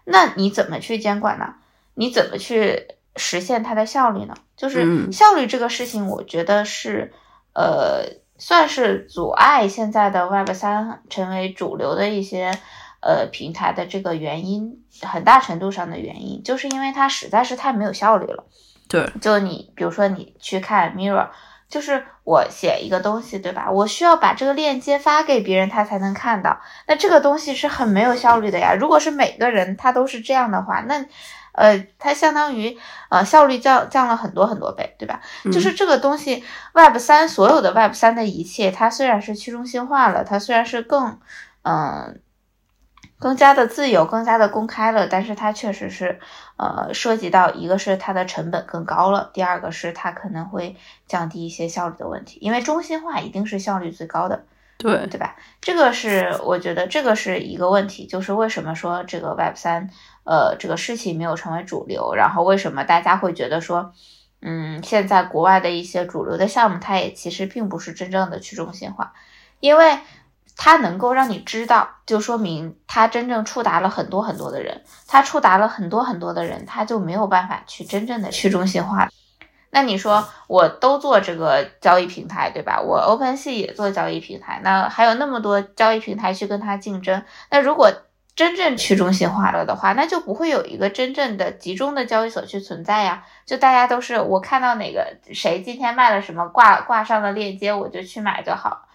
[0.05, 1.55] 那你怎么去监管呢？
[1.93, 4.35] 你怎么去实现它的效率呢？
[4.55, 7.11] 就是嗯效率这个事情，我觉得是
[7.53, 8.05] 呃，
[8.37, 12.51] 算是阻碍现在的 Web 三成为主流的一些
[13.01, 18.45] 呃平台的这个原因，很大程度上的原因，就是因为它实在是太没有效率了。
[18.87, 21.27] 对，就你比如说你去看 Mirror，
[21.67, 23.69] 就是我写一个东西，对吧？
[23.69, 26.61] 我需要把这个链接发给别人，他才能看到。
[26.87, 28.73] 那这个东西是很没有效率的呀。
[28.79, 31.05] 如果是每个人他都是这样的话，那
[31.57, 32.77] 呃，它相当于
[33.09, 35.19] 呃效率降降了很多很多倍，对吧？
[35.51, 36.43] 就是这个东西
[36.73, 41.19] ，Web 三所有的 Web 三的一切，它虽然是去中心化了，它虽然是更
[41.63, 42.21] 嗯、
[43.19, 46.19] 更加的自由、更加的公开了，但是它确实是
[46.57, 50.77] 呃涉及到一个是它的成本更高了，第二个是它可能会
[51.07, 54.45] 降低一些效率的问题，因为中心化一定是效率最高的。
[54.77, 55.35] 对，对吧？
[55.59, 59.89] 这个是我觉得这个是一个问题，就是为什么说这个 Web 三，
[60.27, 63.93] 呃，这个事情没有成为主流，然后为什么大家会觉得说，
[64.41, 69.13] 嗯，现在国外的一些主流的项目，它也其实并不是真正的去中心化，
[69.61, 69.99] 因为
[70.57, 79.07] 它能够让你知道，就说明它真正触达了很多很多的人，它触达了很多很多的人，它就没有办法去真正的去中心化。
[79.69, 82.81] 那你说我都做这个交易平台，对吧？
[82.81, 87.23] 我 OpenSea 也做交易平台，那还有那么多交易平台去跟它竞争。
[87.51, 87.91] 那如果
[88.37, 93.25] 真正去中心化了的话，那就不会有一个真正的集中的交易所去存在呀。
[93.47, 98.87] 就大家都是我看到哪个谁今天卖了什么，挂挂上了链接，我就去买就好。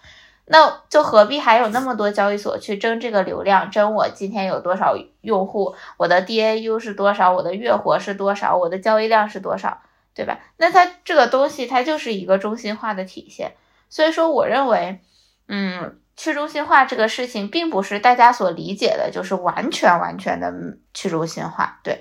[0.47, 9.83] 那就何必还有那么多交易所去争这个流量，争我今天有多少用户，我的 DAU 是多少，我的月活是多少，我的交易量是多少？
[10.15, 10.39] 对吧？
[10.59, 13.55] 那它这个东西，它就是一个中心化的体现。
[13.89, 15.01] 所以说，我认为，
[15.49, 20.53] 嗯，去中心化这个事情，并不是大家所理解的，就是完全完全的
[20.93, 21.81] 去中心化。
[21.83, 22.01] 对，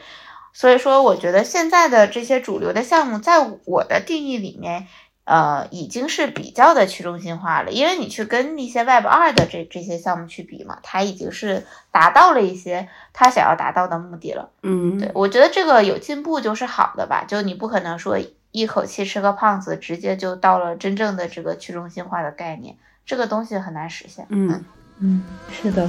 [0.54, 4.88] 所以说，我觉得现在的这些主流的项目，在我的定义里面，
[5.24, 7.72] 呃，已经是比较的去中心化了。
[7.72, 14.50] 因为你去跟一些 Web 二的这这些项目去比嘛，它已经是达到了一些它想要达到的目的了。
[14.62, 18.18] 嗯，对，我觉得这个有进步就是好的吧，就你不可能说
[18.52, 22.76] 一口气吃个胖子，直接就到了真正的这个去中心化的概念，
[23.12, 24.26] 这个东西很难实现。
[24.30, 24.64] 嗯
[25.00, 25.86] 嗯，是的。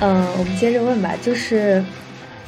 [0.00, 1.84] 嗯，我们接着问吧，就是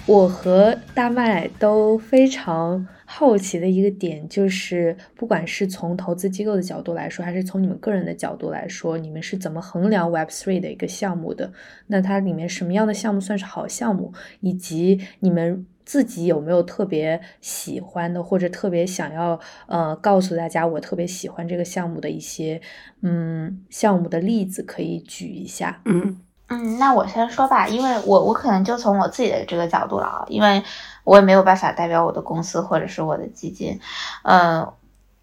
[0.05, 11.53] 我和大麦都非常好奇的一个点，就是不管是从投资机构的角度来说，还是从你们个人的角度来说，你们是怎么衡量 Web Three 的一个项目的？
[11.87, 14.13] 那它里面什么样的项目算是好项目？
[14.41, 22.61] 以及你们自己有没有特别喜欢的，或者特别想要呃告诉大家我特别喜欢这个项目的一些
[23.01, 25.81] 嗯项目的例子可以举一下？
[25.87, 30.63] 嗯嗯，那我先说吧，因为我我可能就从我自己的这个角度了啊，因为
[31.05, 33.81] 我也没有办法代表我的公司或者是我的基金，
[34.25, 34.71] 呃，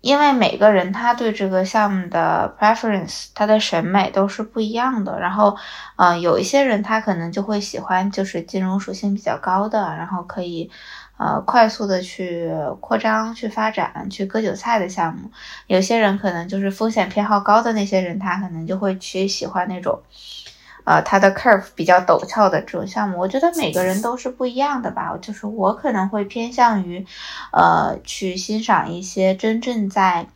[0.06, 5.20] 因为每个人他对这个项目的 preference，他的审美都是不一样的。
[5.20, 5.58] 然后，
[5.96, 10.70] 呃，有一些人他可能就会喜欢就是金融属性比较高的，然后可以
[11.18, 12.52] 呃快速的去
[12.82, 15.32] 扩张、去发展、去割韭菜的项目。
[15.66, 20.00] 有些人可能就是风险偏好高的那些人，他可能就会去喜欢那种。
[20.86, 25.18] 呃，它的 curve 比较陡峭的这种项目，我觉得每个人都是不一样的吧。
[25.22, 27.06] 就是我可能会偏向于，
[27.52, 30.28] 呃，去欣赏一些真正在，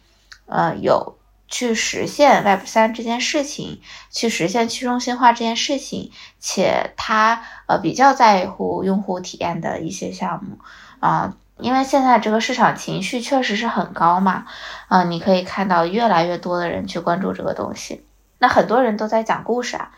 [0.48, 3.80] 呃，有去实现 Web 三这件事情，
[4.12, 10.58] 去实现去中心化这件事情，且它呃比较在乎用户体验的一些项目
[11.00, 14.46] 啊、因为现在这个市场情绪确实是很高嘛，
[14.88, 18.04] 啊、你可以看到越来越多的人去关注这个东西，
[18.40, 19.92] 那很多人都在讲故事啊。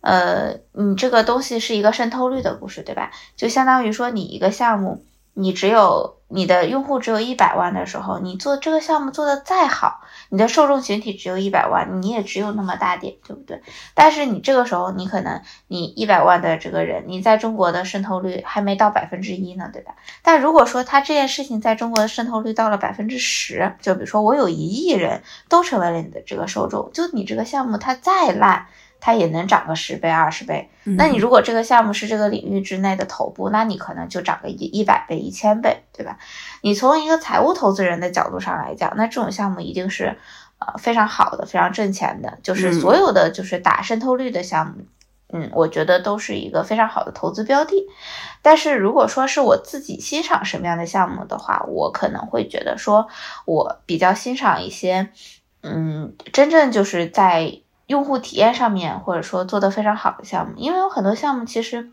[0.00, 3.10] 呃，你这个东西是一个渗透率的故事，对吧？
[3.36, 13.60] 就相当于说，你一个项目，你只有你的用户只有一百万的时候，你做这个项目做的再好，你的受众群体只有一百万，你也只有那么大点，对不对？
[13.94, 19.96] 但是你这个时候，你可能你一百万的这个人，你在中国的渗透率还没到百分之一呢，对吧？
[20.22, 28.66] 但如果说他这件事情在中国的渗透率到了百分之十，就比如说我有一亿人都成为了你的这个受众，就你这个项目它再烂。
[29.00, 30.70] 它也能涨个十倍、二十倍。
[30.96, 36.18] 那你如果这个项目是这个领域之内的头部，那你可能就涨个一一百倍、一千倍，对吧？
[36.62, 40.16] 你从一个财务投资人的角度上来讲，那这种项目一定是，
[40.58, 44.84] 呃非常好的、非常挣钱的，就是所有的就是打渗透率的项目，
[45.30, 47.86] 嗯，我觉得都是一个非常好的投资标的。
[48.40, 53.08] 但是如果说是我自己欣赏什么样的项目的话，我可能会觉得说，
[53.44, 55.10] 我比较欣赏一些，
[55.62, 61.90] 嗯，真正就是在用户体验上面或者说做的非常好的项目，因为有很多项目其实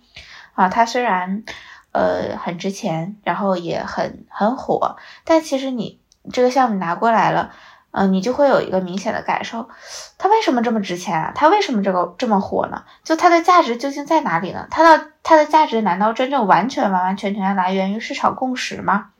[0.53, 1.43] 啊，它虽然
[1.91, 5.99] 呃很值钱，然后也很很火，但其实你
[6.31, 7.51] 这个项目拿过来了。
[7.97, 9.69] 嗯，你就会有一个明显的感受，
[10.17, 11.31] 它为什么这么值钱啊？
[11.33, 12.83] 它为什么这个这么火呢？
[13.05, 14.67] 就它的价值究竟在哪里呢？
[14.69, 19.11] 它的它的价值难道真正完全完完全全来源于市场共识吗？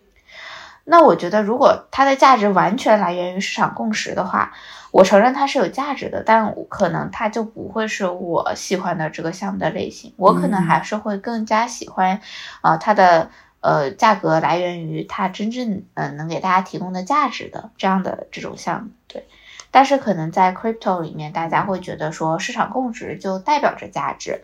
[0.84, 4.52] 那我觉得，如果它的价值完全来源于市场共识的话，
[4.96, 10.14] 我承认它是有价值的，但可能它就不会是我喜欢的这个项目的类型。
[10.16, 12.22] 我可能还是会更加喜欢，
[12.62, 13.30] 啊，它的。
[13.62, 19.26] 呃，价格来源于它真正嗯能给大家提供的价值的这样的这种项目，对。
[19.72, 24.44] 但是可能在 crypto 里面，大家会觉得说市场共识就代表着价值，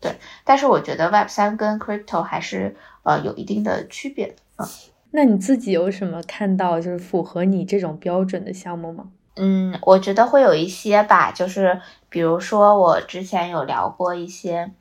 [0.00, 0.16] 对。
[0.44, 4.34] 但是我觉得 Web 三跟 crypto 还是呃有一定的区别的。
[4.56, 4.66] 嗯，
[5.10, 9.08] 那你自己有什么看到就是符合你这种标准的项目吗？
[9.36, 14.72] 嗯，我觉得会有一些吧，就是比如说我之前有聊过一些，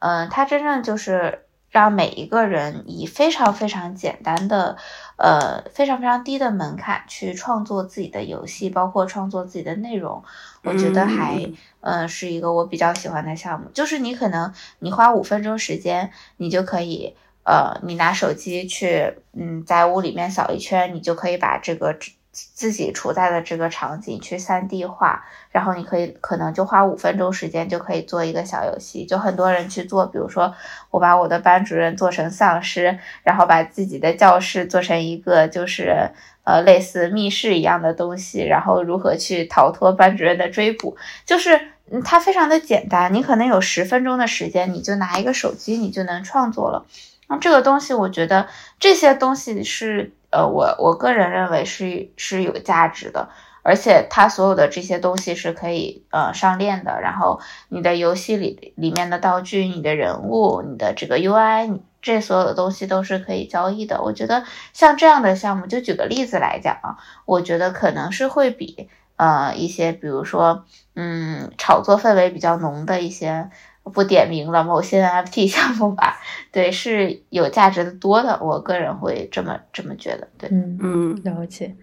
[0.00, 1.46] 嗯，它真正就是。
[1.72, 4.76] 让每一个人以非常非常简单的，
[5.16, 10.22] 呃，非常非常低的门槛去创作自己的游戏，包括创作自己的内容，
[10.64, 11.50] 我觉得还，
[11.80, 13.70] 呃，是一个我比较喜欢的项目。
[13.72, 21.96] 就是你可能你花五分钟时间，你就可以，呃，你拿手机去，嗯，在屋里面扫一圈，你就可以把这个。
[22.32, 29.04] 自己处在的这个场景去三 D 画，然后你可以可能就花五分钟时间就可以做一个小游戏。
[29.04, 30.54] 就很多人去做，比如说
[30.90, 36.10] 我把我的班主任做成丧尸，然后把自己的教室做成一个就是
[36.44, 41.60] 呃类似密室一样的东西，然后如何去逃脱班主任的追捕，就是
[42.02, 43.12] 它非常的简单。
[43.12, 46.86] 你可能有十分钟的时间，你就拿一个手机，你就能创作了。
[47.28, 48.48] 那这个东西，我觉得
[48.80, 50.12] 这些东西是。
[50.32, 53.28] 呃，我我个人认为是是有价值的，
[53.62, 57.00] 而且它所有的这些东西是可以呃上链的。
[57.02, 64.02] 然后你的游戏里里面的道具、你的人物、你的这个 UI，这所有的东西都是可以交易的。
[64.02, 70.64] 我觉得像这样的项目，就举个例子来讲啊，我觉得可能是会比呃一些比如说
[70.96, 73.50] 嗯炒作氛围比较浓的一些。
[73.84, 76.18] 不点名了，某些 NFT 项目吧，
[76.52, 81.74] 对，是有价值的多的，我个人会这么这么觉得，对，嗯嗯，了解。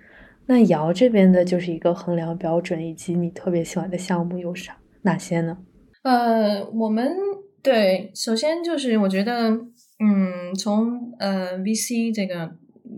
[0.46, 5.58] 那瑶这边的就是一个衡量标准，以及你特别喜欢的项目有啥哪些呢？
[6.04, 7.16] 呃，我们
[7.62, 9.50] 对，首先就是我觉得，
[10.00, 12.56] 嗯，从呃 VC 这个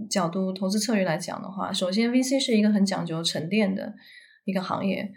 [0.10, 3.96] 角度投资策略来讲的话，首先 VC 是一个很讲究沉淀的
[4.46, 5.12] 一个行业。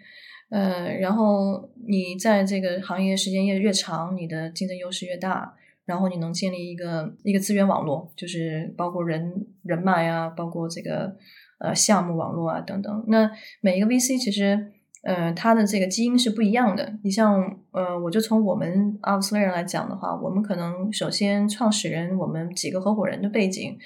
[0.50, 11.16] 呃，然后你在这个行业时间越越长，你的竞争优势越大，然后你能建立一个一个资源网络，就是包括人人脉啊，包括这个
[11.58, 13.04] 呃项目网络啊等等。
[13.08, 13.30] 那
[13.60, 14.70] 每一个 VC 其实
[15.02, 16.94] 呃它的这个基因是不一样的。
[17.02, 23.76] 你像呃，我就从我们 o u t l a y e r 来讲的话，我们可能首先创始人我们几个合伙人的背景，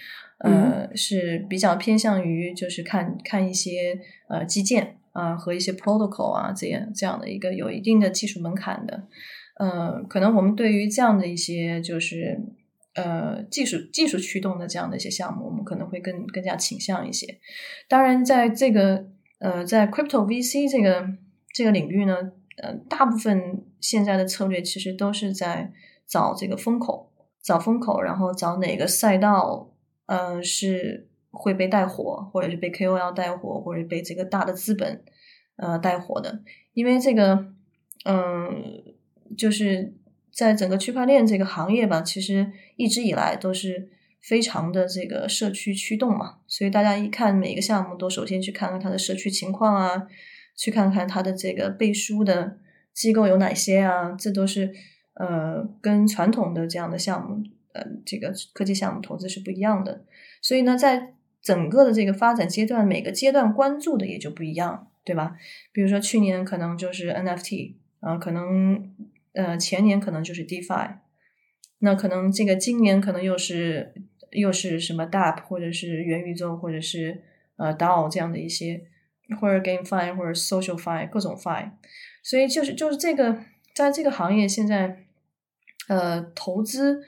[0.40, 3.98] 呃是比较偏向于就是看看一些
[4.28, 4.96] 呃基建。
[5.18, 9.02] 啊，和一些 protocol 啊，这样这样的一个有一定的技术门槛的，
[9.58, 12.40] 呃，可能我们对于这样的一些就是
[12.94, 17.40] 呃技术技术驱动的这样的一些项目，我们可能会更更加倾向一些。
[17.88, 19.06] 当然，在这个
[19.40, 21.08] 呃在 crypto VC 这个
[21.52, 22.16] 这个领域呢，
[22.62, 25.72] 呃，大部分现在的策略其实都是在
[26.06, 27.10] 找这个风口，
[27.42, 29.72] 找风口，然后找哪个赛道，
[30.06, 31.07] 呃，是。
[31.39, 35.05] 会被带火，或者是被 KOL 带火，或者被这个大的资本
[35.57, 36.43] 呃带火的。
[36.74, 37.53] 因为这个，
[38.05, 38.82] 嗯，
[39.36, 39.95] 就是
[40.32, 43.89] 在整个区块链这个行业吧，其实一直以来都是
[44.20, 46.39] 非常的这个社区驱动嘛。
[46.49, 50.09] 所以大家一看每个项目，都首先去看看它的社区情况啊，
[50.57, 52.59] 去看看它的这个背书的
[52.93, 54.12] 机构有哪些啊。
[54.18, 54.74] 这都是
[55.14, 57.43] 呃跟传统的这样的项目，
[57.74, 60.05] 呃，这个科技项目投资是不一样的。
[60.43, 65.36] 所以呢，在整个的这个发展阶段，每个阶段关注的也就不一样，对吧？
[65.72, 68.95] 比如说去年可能就是 NFT 啊，可能
[69.32, 70.97] 呃前年可能就是 DeFi，
[71.78, 73.95] 那可能这个今年可能又是
[74.32, 77.22] 又是什么 DApp 或者是元宇宙或者是
[77.57, 78.84] 呃 DAO 这样的一些，
[79.41, 81.70] 或者 GameFi 或者 SocialFi 各种 Fi，
[82.22, 83.39] 所以就是就是这个
[83.74, 85.05] 在这个行业现在
[85.89, 87.03] 呃投资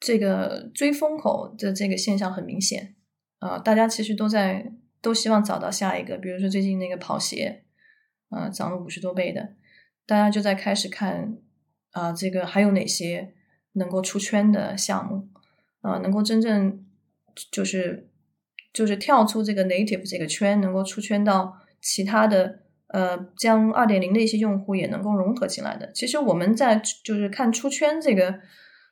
[0.00, 2.95] 这个追风口的这个现象很明显。
[3.38, 4.72] 啊，大家其实都在
[5.02, 7.64] 都希望找到下一个，比如说最近那个跑鞋，
[8.30, 9.54] 呃，涨了五十多倍的，
[10.06, 11.36] 大家就在开始看
[11.92, 13.34] 啊，这个还有哪些
[13.72, 15.28] 能够出圈的项目
[15.82, 16.84] 啊，能够真正
[17.52, 18.08] 就是
[18.72, 25.92] 就是跳出这个 native 这个圈，能够出圈到其他的呃，将二点零的一些用户也能够融合进来的。
[25.92, 28.40] 其实我们在就是看出圈这个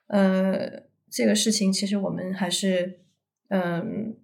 [0.09, 3.01] 呃这个事情，其实我们还是
[3.49, 4.18] 嗯。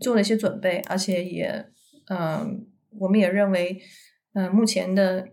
[0.00, 1.66] 做了一些准备，而且也，
[2.08, 2.66] 嗯，
[2.98, 3.80] 我们也认为，
[4.34, 5.28] 嗯，目前的，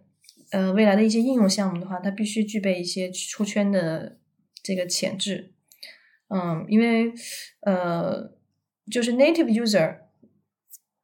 [0.51, 4.17] 呃，未来的一些应用项目的话，它必须具备一些出圈的
[4.61, 5.53] 这个潜质，
[6.29, 7.11] 嗯，因为，
[7.61, 8.33] 呃，
[8.91, 9.99] 就是 native user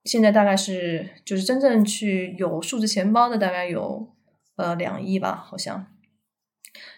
[0.03, 4.15] 现在大概是就是真正去有数字钱包的大概有
[4.55, 5.87] 呃两亿吧，好像，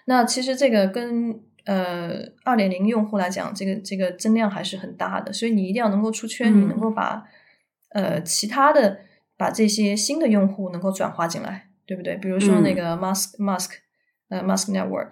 [0.05, 1.43] 那其实这个跟。
[1.66, 7.28] 呃，二点零用户来讲，这个这个增量还是很大的，所以你一定要能够出圈，你能够把
[7.89, 9.01] 呃其他的
[9.38, 12.16] 把这些新的用户能够转化进来，对不对？
[12.16, 13.72] 比如说那个 Mask Mask
[14.30, 15.12] 呃 Mask Network，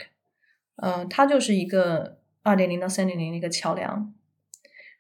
[0.78, 4.14] 呃，它就是一个二点零到三点零的一个桥梁，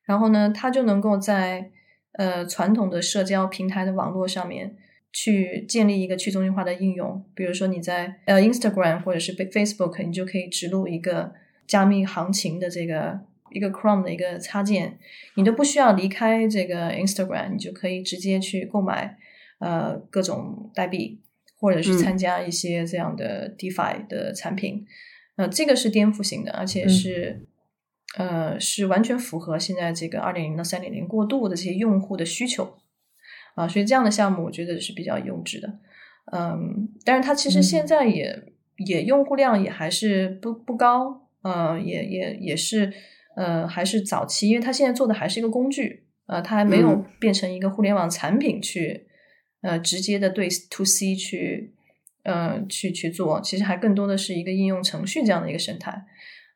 [0.03, 1.71] 然后呢，它就能够在
[2.13, 4.77] 呃传统的社交平台的网络上面。
[5.11, 11.33] 去建立一个去中心化的应用，比如说你在呃 Instagram 或者是 Facebook，你就可以植入一个
[11.65, 13.19] 加密行情的这个
[13.51, 14.99] 一个 Chrome 的一个插件，
[15.35, 19.17] 你都不需要离开这个 Instagram，你就可以直接去购买
[19.57, 21.19] 呃各种代币，
[21.59, 24.85] 或者是参加一些这样的 DeFi 的产品，
[25.37, 27.47] 呃，这个是颠覆性的，而且是
[28.17, 32.77] 呃是完全符合现在这个二点零到三点零过渡的这些用户的需求。
[33.59, 35.67] 啊，所以这样的项目我觉得是比较优质的，
[36.31, 38.53] 嗯，但是它其实现在也
[38.87, 42.93] 也用户量也还是不不高，呃，也也也是
[43.35, 49.07] 呃还是早期，因为它现在做的还是一个工具，呃，它还没有变成一个互联网产品去
[49.61, 51.73] 呃直接的对 to C 去
[52.23, 56.05] 呃去去做，其实还更多的是一个应用程序这样的一个生态，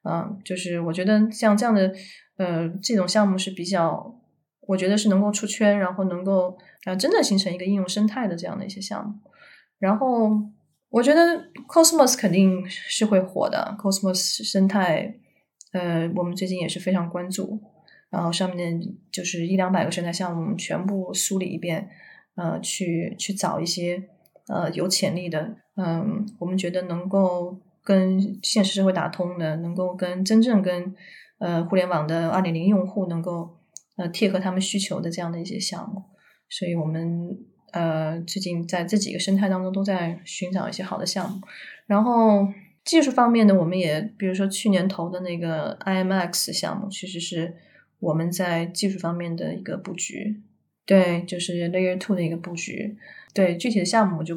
[0.09, 1.93] 嗯，就是我觉得像这样的
[2.37, 4.21] 呃这种项目是比较，
[4.67, 6.57] 我觉得是能够出圈，然后能够。
[6.85, 9.13] 啊，真的形成一个应用生态的这样的一些项目，
[9.79, 10.29] 然后
[10.89, 13.73] 我觉得 Cosmos 肯定是会火的。
[13.79, 15.15] Cosmos 生态，
[15.71, 17.57] 呃，我们最近也是非常关注，
[18.09, 21.87] 然后上面就是一两百个生态项目，全部梳理一遍，
[22.35, 24.03] 呃，去去找一些
[24.49, 30.93] 呃有潜力的，嗯，我们觉得能够跟现实社会打通的，能够跟真正跟
[31.39, 33.57] 呃互联网的二点零用户能够
[33.95, 36.03] 呃贴合他们需求的这样的一些项目。
[36.49, 37.37] 所以我们
[37.71, 41.41] 呃最近在这几个生态当中都在寻找一些好的项目，
[41.87, 42.47] 然后
[42.85, 47.55] 技术方面呢，我们也比如说去年投的那个 IMX 项目，其实是
[47.99, 50.41] 我们在技术方面的一个布局，
[50.85, 52.97] 对，就是 Layer Two 的一个布局。
[53.33, 54.35] 对具体的项目我就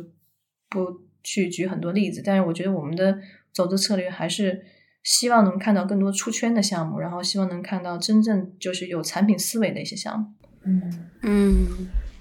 [0.71, 3.19] 不去举很多例子，但是我觉得我们的
[3.53, 4.65] 走的策略还是
[5.07, 10.27] 希望能看到更多出圈的项目，然后希望能看到真正就是有产品思维的一些项目。
[10.65, 11.67] 嗯嗯。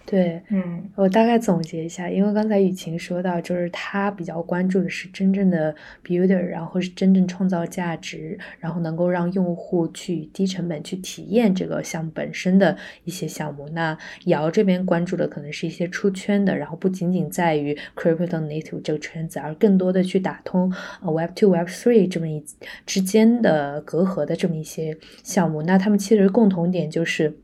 [0.06, 13.68] 对，嗯，我大概总结一下，因为刚才雨晴说到，就是他比较关注的是真正的 builder，然后是真正创造价值，然后能够让用户去低成本去体验这个项目本身的一些项目。
[13.70, 22.46] 那瑶这边关注的可能是一些出圈的，然后不仅仅在于 crypto native 这个圈子，而更多的去打通 web two web three 这么一
[22.86, 25.64] 之间的隔阂的这么一些项目。
[25.64, 27.40] 那他们其实共同点就是。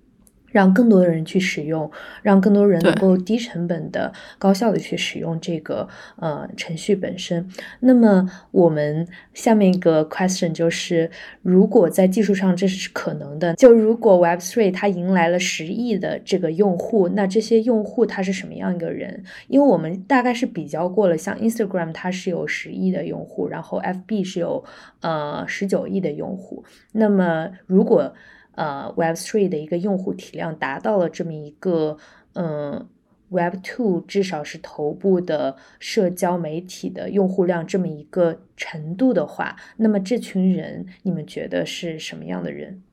[0.52, 1.90] 让更多的人去使用，
[2.22, 5.88] 让更多人能够低成本的、高效的去使用这个
[6.18, 7.48] 呃程序本身。
[7.80, 11.10] 那么我们下面一个 question 就是：
[11.42, 19.24] 如果在技术上这是可能的，就如果 Web Three 它迎来了十亿的这个用户，那这些用户他是什么样一个人？
[19.48, 24.64] 因为我们大概是比较过了，像 Instagram 它是有十亿的用户，然后 FB 是有
[25.02, 26.64] 呃十九亿的用户。
[26.92, 28.14] 那么如果
[28.54, 31.98] 呃，Web Three 的一个用户体量达到了这么一个，
[32.34, 32.88] 嗯
[33.30, 42.84] ，Web Two 至少是头部的社交媒体的用户量这么一个程度的话，那么这群人你们觉得是什么样的人？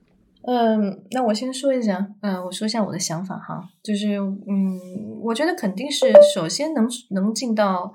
[0.43, 7.93] 嗯，那我先说一下，嗯，我说一下我的想法哈，就是，嗯，我觉得肯定是首先能能进到，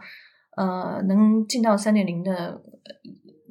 [0.58, 2.62] 呃，能进到三点零的。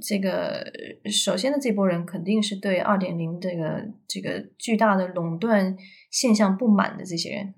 [0.03, 0.67] 这个
[1.11, 5.77] 首先的这波人肯定是对二点零这个这个巨大的垄断
[6.11, 7.55] 现象不满的这些人。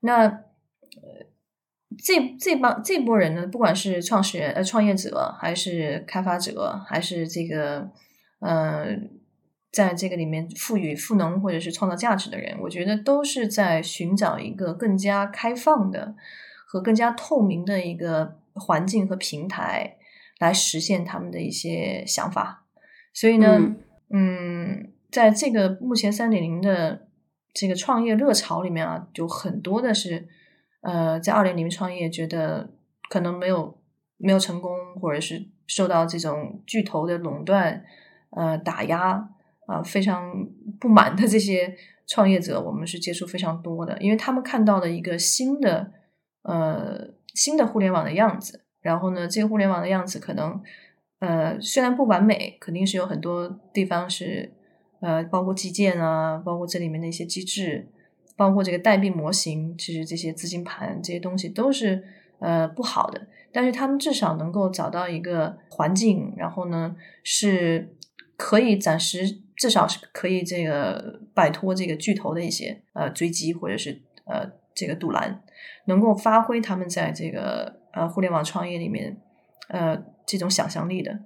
[0.00, 1.26] 那呃，
[2.02, 7.90] 这这帮这波人呢，不管是创始人、呃创业者，还是开发者，还是这个
[8.40, 8.86] 呃
[9.70, 16.14] 在这个里面赋予赋能或者是创造价值的人，我觉得都是在寻找一个更加开放的
[16.66, 19.97] 和更加透明的一个环境和平台，
[20.38, 22.66] 来实现他们的一些想法。
[23.12, 23.76] 所以呢，
[24.12, 27.08] 嗯，在这个目前三点零的
[27.52, 30.28] 这个创业热潮里面啊，就很多的是
[30.82, 32.70] 呃，在二点零创业觉得
[33.10, 33.78] 可能没有
[34.16, 34.70] 没有成功，
[35.00, 37.84] 或者是受到这种巨头的垄断
[38.30, 39.30] 呃打压。
[39.68, 40.32] 啊，非常
[40.80, 41.76] 不满的这些
[42.06, 45.92] 创业者，我们是接触非常多的，因为他们看到了一个新的
[46.40, 48.64] 呃新的互联网的样子。
[48.80, 50.60] 然后呢，这个互联网的样子可能
[51.20, 54.52] 呃虽然不完美，肯定是有很多地方是
[55.00, 57.88] 呃包括基建啊，包括这里面的一些机制，
[58.36, 62.04] 包括这个代币模型，其实这些资金盘这些东西都是
[62.40, 63.26] 呃不好的。
[63.52, 67.94] 但是他们至少能够找到一个环境，然后呢是
[68.36, 69.40] 可以暂时。
[69.58, 75.42] 至少是可以这个摆脱这个巨头的一些呃追击或者是呃这个阻拦，
[75.86, 79.16] 能够发挥他们在这个呃互联网创业里面
[79.68, 81.20] 呃这种想象力的。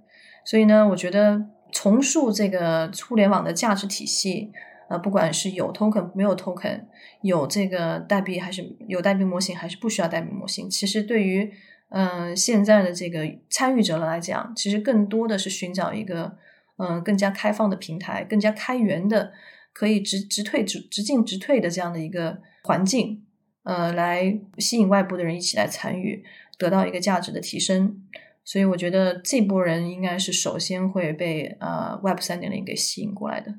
[0.44, 4.50] 所以呢，我觉得重塑这个互联网的价值体系，
[4.88, 6.84] 呃，不管是有 token 没有 token，
[7.20, 11.52] 有这个代币还是有代币模型还是不需要代币模型，其实对于
[11.90, 16.38] 嗯现在的这个参与者来讲，其实更多的是寻找一个。
[16.78, 19.32] 嗯，更加开放的平台，更加开源的，
[19.72, 23.24] 可以直直退直直进直退的这样的一个环境，
[23.62, 26.24] 呃，来吸引外部的人一起来参与，
[26.62, 28.02] 得到一个价值的提升。
[28.42, 33.54] 所以我觉得这波人应该是首先会被呃 Web 三点零给吸引过来的，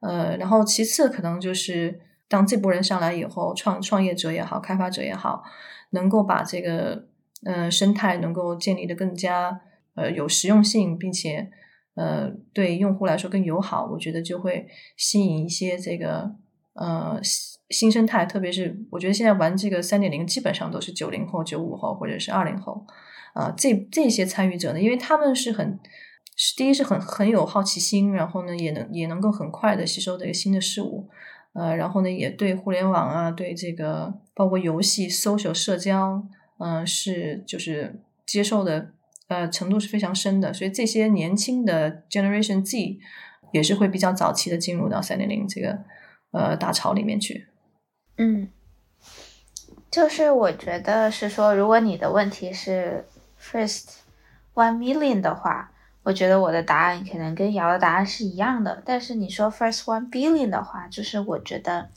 [0.00, 5.42] 呃，然后其次可能就是当这波人上来以后，创创业者也好，开发者也好，
[5.90, 7.06] 能够把这个
[7.44, 9.60] 呃生态能够建立的更加
[9.94, 11.50] 呃有实用性，并且。
[11.98, 14.68] 呃，对用户来说更友好，我觉得就会
[14.98, 16.30] 吸引一些这个
[16.74, 17.18] 呃
[17.70, 22.86] 新生态，特别是我觉得现在玩这个三点零，基本上都是九零后、九五后或者是二零后
[23.34, 25.78] 啊，这这些参与者呢，因为他们是很
[26.36, 31.08] 是第一是很很有好奇心，然后呢也能也能够很快的吸收这个新的事物，
[31.54, 36.22] 呃，然后呢也对互联网啊，对这个包括游戏、social 社交，
[36.58, 38.90] 嗯，是就是接受的。
[39.28, 42.96] 呃，程度是非常深的，所以这些年轻的 Generation Z
[43.52, 45.80] 也是会比较早期的进入到三点零这个
[46.30, 47.48] 呃大潮里面去。
[48.16, 48.48] 嗯，
[49.90, 53.06] 就是我觉得是说，如果你的问题是
[53.40, 53.88] First
[54.54, 55.70] One Million 的话，
[56.02, 58.82] 我觉得我的答案可能跟瑶的答案是一样的。
[58.84, 61.90] 但是你说 First One Billion 的话，就是我觉得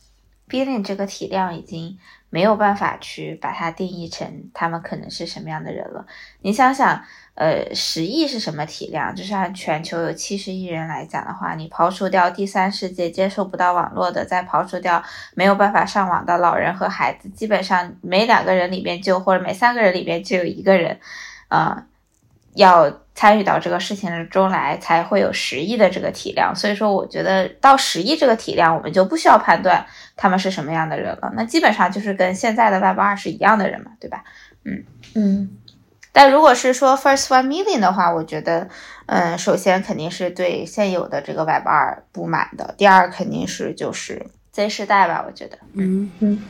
[0.47, 1.97] Billion 这个体量已经。
[2.29, 6.05] 没有办法去把它定义成他们可能是什么样的人了。
[6.41, 7.03] 你想想，
[7.33, 9.15] 呃，十亿是什么体量？
[9.15, 15.03] 就是按全球有七十亿人来讲的话，你刨除掉第三世界接受不到网络的，再刨除掉
[15.33, 20.99] 没有办法上网的老人和孩子，基本上每两个人里边就或者每三个人里边就有一个人，
[21.47, 21.85] 啊，
[22.55, 26.55] 要参与到这个事情中来，才会有十亿的这个体量。
[26.55, 29.85] 所以说，我觉得到十亿这个体量，我们就不需要判断。
[30.15, 31.31] 他们是什么样的人了？
[31.35, 34.23] 那基本上就是跟现在的 Web 二是一样的人嘛，对吧？
[34.65, 34.83] 嗯
[35.15, 35.49] 嗯。
[36.11, 38.67] 但如果是说 First One Million 的话，我觉得，
[39.05, 42.73] 嗯，首先肯定是对现有的这个 Web 二不满的。
[42.77, 45.57] 第二，肯定是就是 Z 世代吧，我觉得。
[45.73, 46.41] 嗯嗯。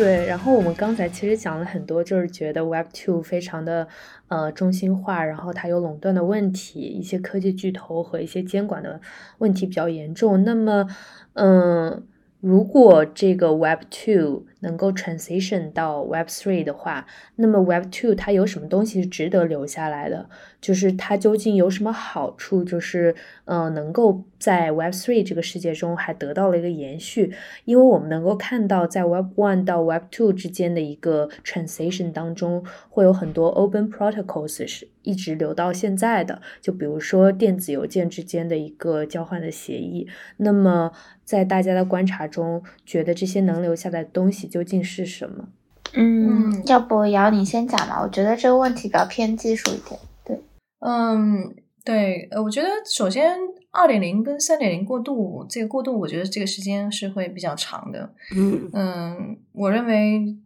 [0.00, 3.86] 对，然后我们刚才其实讲了很多，就是觉得 Web Two 非常的
[4.28, 8.98] 呃中心化，然后它有垄断的问题，一些科技巨头和一些监管的
[9.38, 10.42] 问题比较严重。
[10.42, 10.86] 那么，
[11.34, 12.02] 嗯。
[12.40, 17.06] 如果这个 Web Two 能够 transition 到 Web Three 的话，
[17.36, 20.28] 那么 Web Two 它有什么东西是值得留下来的？
[20.60, 22.62] 就是它究竟有什么好处？
[22.62, 23.14] 就是
[23.46, 27.32] 嗯，能够在 Web Three 这个世界中还得到了一个延续。
[27.64, 36.42] 因为我们能够看到，在 Web One 到 Web Two 之间的一个 transition 当中，会有很多 open protocols 是一直留到现在的。
[36.60, 40.06] 就比如说电子邮件之间的一个交换的协议。
[40.36, 40.92] 那么
[41.24, 45.48] 在大家的观察中，觉得这些能留下来的东西究竟是什么？
[45.94, 48.00] 嗯，要不瑶你先讲吧。
[48.00, 49.98] 我觉得这个问题比较偏技术一点。
[50.24, 50.40] 对，
[50.80, 51.52] 嗯，
[51.84, 53.36] 对，呃，我觉得首先
[53.72, 58.14] 二点零跟三点零过渡，这个过渡，我觉得这个时间是会比较长的。
[58.36, 60.36] 嗯嗯，我认为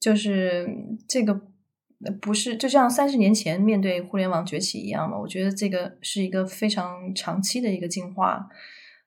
[0.00, 0.66] 就是
[1.06, 1.38] 这个
[2.22, 5.18] 不是就像三十年前面对互联网崛起一样嘛？
[5.18, 8.48] 我觉得这个是一个非常长期的一个进化。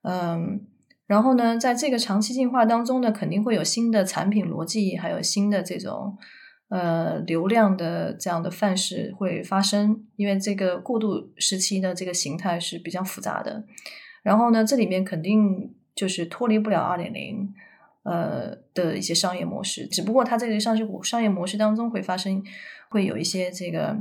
[0.04, 0.62] 嗯。
[1.08, 6.18] 然后呢，在这个长期进化当中呢，肯定会有新的产品逻辑，还有新的这种
[6.70, 13.64] 呃流量的这样的范式会发生，因为这个过渡时期的这个形态是比较复杂的。
[14.22, 17.54] 然后呢，这里面肯定就是脱离不了二点零
[18.04, 22.44] 呃的一些商业模式，只不过它这个商业商业模式当中会发生
[22.90, 23.98] 会有一些这个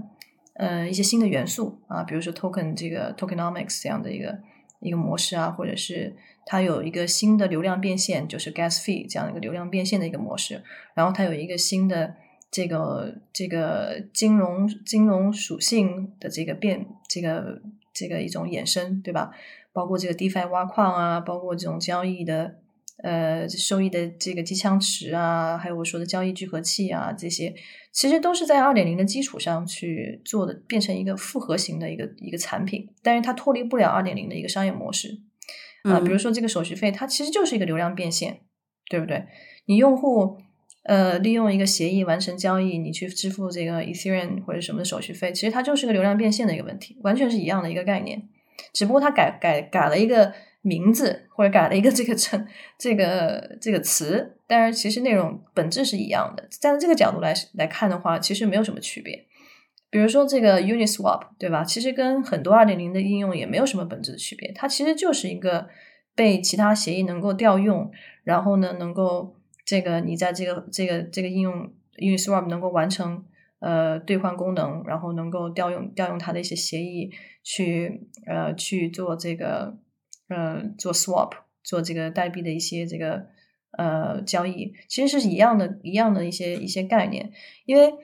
[0.54, 4.36] 呃一些新的元素啊，比如说 token 这个 tokenomics 这样的一个
[4.80, 10.62] 一个模式啊，或者是它有一个新的流量变现，就是 gas fee 这样的一个流量变现的一个模式，
[10.94, 12.16] 然后它有一个新的。
[12.48, 17.60] 这个这个金融金融属性的这个变这个
[17.92, 19.32] 这个一种衍生，对吧？
[19.72, 22.54] 包括这个 DeFi 挖矿啊，包括这种交易的
[23.02, 27.54] 呃收益的这个机枪池啊，还有我说的交易聚合器啊，这些
[27.92, 35.20] 其实都是在二点零的基础上去做的，变成一个复合型的一个一个产品，但是它脱离不了二点零的一个商业模式
[35.82, 36.00] 啊。
[36.00, 38.40] 比如说这个手续费，它其实就是一个流量变现，
[38.88, 39.24] 对不对？
[39.66, 40.38] 你用户。
[40.88, 48.22] 呃，利用一个协议完成交易，你去支付这个 Ethereum 或者什么的手续费，其实它就是个流量变现的一个问题，完全是一样的一个概念，
[48.72, 50.32] 只不过它改改改了一个
[50.66, 56.46] 名字或者改了一个这个称 这个这个词，但是其实内容本质是一样的。
[56.50, 59.24] 站在这个角度来来看的话，其实没有什么区别。
[59.88, 61.62] 比如说这个 Uniswap，对吧？
[61.64, 65.68] 其实跟很多二点零的应用也没有什么本质的区别，它其实就是一个
[66.14, 67.90] 被其他协议能够调用，
[68.24, 69.34] 然后呢能够。
[69.68, 73.24] 这个你在这个这个这个应用，Uniswap 能够完成
[73.58, 77.10] 呃兑换功能，然后能够调用调用它的一些协议
[77.42, 79.76] 去呃去做这个
[80.28, 81.32] 呃做 swap
[81.62, 83.26] 做这个代币的一些这个
[83.72, 87.32] 呃交易，其实是一样的一样的一些一些概念，
[87.64, 87.94] 因为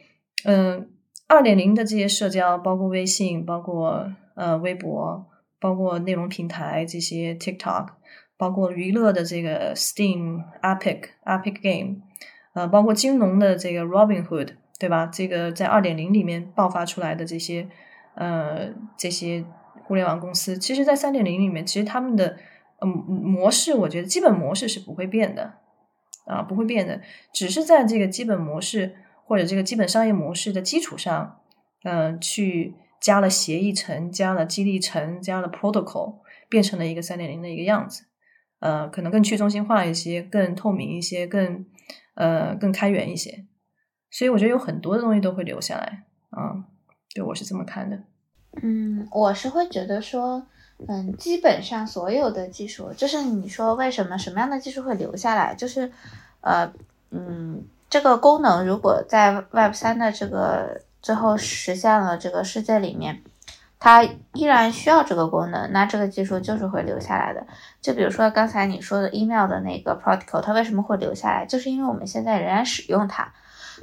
[0.44, 0.90] 嗯
[1.26, 5.26] 二点零的这些社交，包括微信，包括呃微博，
[5.58, 7.88] 包括内容平台这些 TikTok。
[8.38, 11.98] 包括娱乐的这个 Steam、Epic、Epic Game，
[12.54, 15.06] 呃，包括金融的这个 Robinhood，对吧？
[15.06, 17.68] 这个在二点零里面爆发出来的这些
[18.16, 19.44] 呃这些
[19.84, 22.36] 互联网公司，其实，在三点零里面，其实他们的
[22.80, 25.54] 嗯模式，我觉得基本模式是不会变的
[26.26, 27.00] 啊，不会变的，
[27.32, 28.94] 只是在这个基本模式
[29.24, 31.40] 或者这个基本商业模式的基础上，
[31.84, 38.04] 嗯，去加了协议层、加了激励层、加了 Protocol，变成了一个三点零的一个样子。
[38.60, 41.66] 呃，可能更去中心化一些，更透明一些，更
[42.14, 43.44] 呃更开源一些，
[44.08, 46.64] 所以我觉得有很多的东西都会留下来啊。
[47.12, 48.04] 对我是这么看的。
[48.60, 50.42] 嗯，我是会觉得说，
[50.88, 55.90] 嗯，基本上所有的技术，就是你说为什么什么样的技术会留下来，就是
[56.42, 56.70] 呃
[57.10, 63.22] 嗯，这个功能如果在 Web 三的这个最后实现了这个世界里面。
[63.84, 67.44] 它依然需要这个功能，那这个技术就是会留下来的。
[67.80, 71.44] 就比如说刚才你说的 email 的那个 protocol，它为什么会留下来？
[71.44, 73.32] 就是因为我们现在仍然使用它。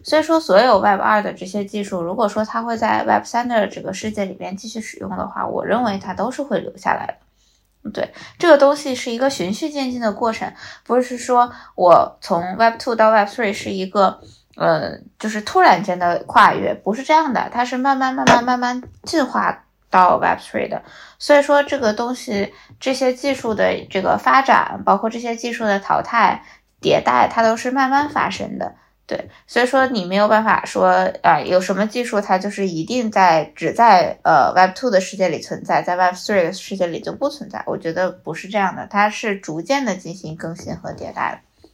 [0.04, 7.92] 所以说，所有 Web 二的这些技术，如果说它会在 Web 三的这个世界里边继续使用的话，我认为它都是会留下来的。
[7.92, 10.52] 对，这个东西是一个循序渐进的过程，
[10.84, 14.20] 不是说我从 Web two 到 Web three 是一个
[14.56, 19.64] 呃，就是突然间的跨越，不是这样的，它是慢慢慢慢慢慢进化。
[19.92, 20.84] 到 Web Three 的，
[21.18, 26.44] 所以说这个东西，这些技术的这个发展，包括这些技术的淘汰、
[26.80, 28.76] 迭代，它都是慢慢发生的。
[29.10, 37.64] 对，所以说你没有办法说啊，有什么技术它就是一定在只在呃 Web Two 的世界里存在，在 Web Three 的世界里就不存在。
[37.66, 41.70] 我觉得不是这样的，它是逐渐的进行更新和迭代的。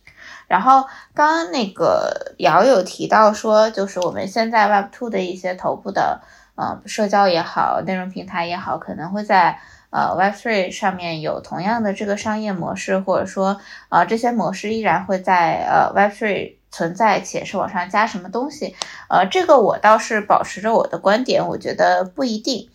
[0.48, 6.22] 然后刚刚那个瑶有提到说，就是我们现在 Web Two 的一些头部的。
[6.58, 9.60] 呃，社交也好，内容平台也好，可能会在
[9.90, 13.60] 呃 Web3 上面有同样的这个商业模式，或者说，
[13.90, 18.76] 呃，这些模式依然会在呃 Web3 存在，且是往上加什么东西。
[19.10, 22.70] 呃，这个我倒是保持着我的观点，我觉得不一定。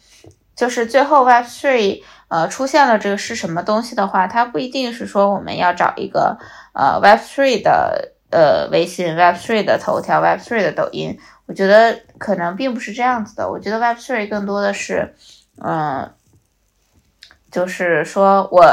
[0.57, 6.39] 就是最后 Web Three 呃出现了这个是什么东西的话，它不一定是说我们要找一个
[6.73, 11.19] 呃 Web Three 的呃微信 Web Three 的头条 Web Three 的抖音。
[11.45, 13.51] 我觉得可能并不是这样子的。
[13.51, 15.15] 我觉得 Web Three 更多的是，
[15.63, 16.11] 嗯，
[17.51, 18.65] 就是说我，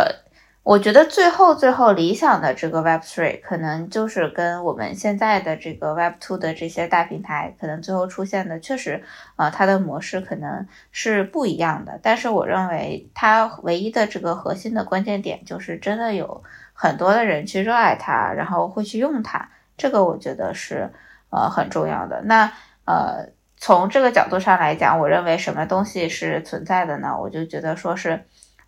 [0.68, 9.02] 我觉得最后最后理想的这个 Web Three 可能就是跟我们现在的这个 Web Two 的这些大平台，可能最后出现的确实，
[9.38, 11.98] 啊，它的模式可能是不一样的。
[12.04, 19.50] 但是我认为它唯一的这个核心的关键点就是真的有很多的人去热爱它，然后会去用它。
[19.78, 20.92] 这个我觉得是
[21.30, 22.22] 呃很重要的。
[22.26, 22.52] 那
[22.84, 27.18] 呃，从这个角度上来讲，我认为什么东西是存在的呢？
[27.18, 28.26] 我就觉得说是，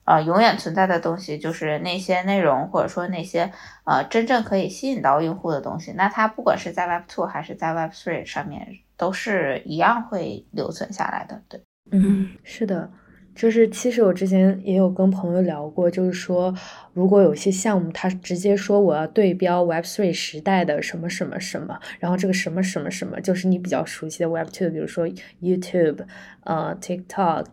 [0.10, 3.52] 呃永远存在的东西，就是那些内容或者说那些
[3.86, 8.68] 呃真正可以吸引到用户的东西，那它不管是在 Web Two 还是在 Web Three 上面，
[8.98, 11.40] 都是一样会留存下来的。
[11.48, 11.62] 对，
[11.92, 12.90] 嗯，是的。
[13.36, 16.54] 就是其实我之前也有跟朋友聊过，就是说
[16.92, 25.08] 如果有些项目，他直接说我要对标 Web Three 时代的什么什么什么，然后这个什么什么什么就是你比较熟悉的 Web Two，比如说
[25.42, 26.06] YouTube、
[26.44, 27.46] 呃 TikTok、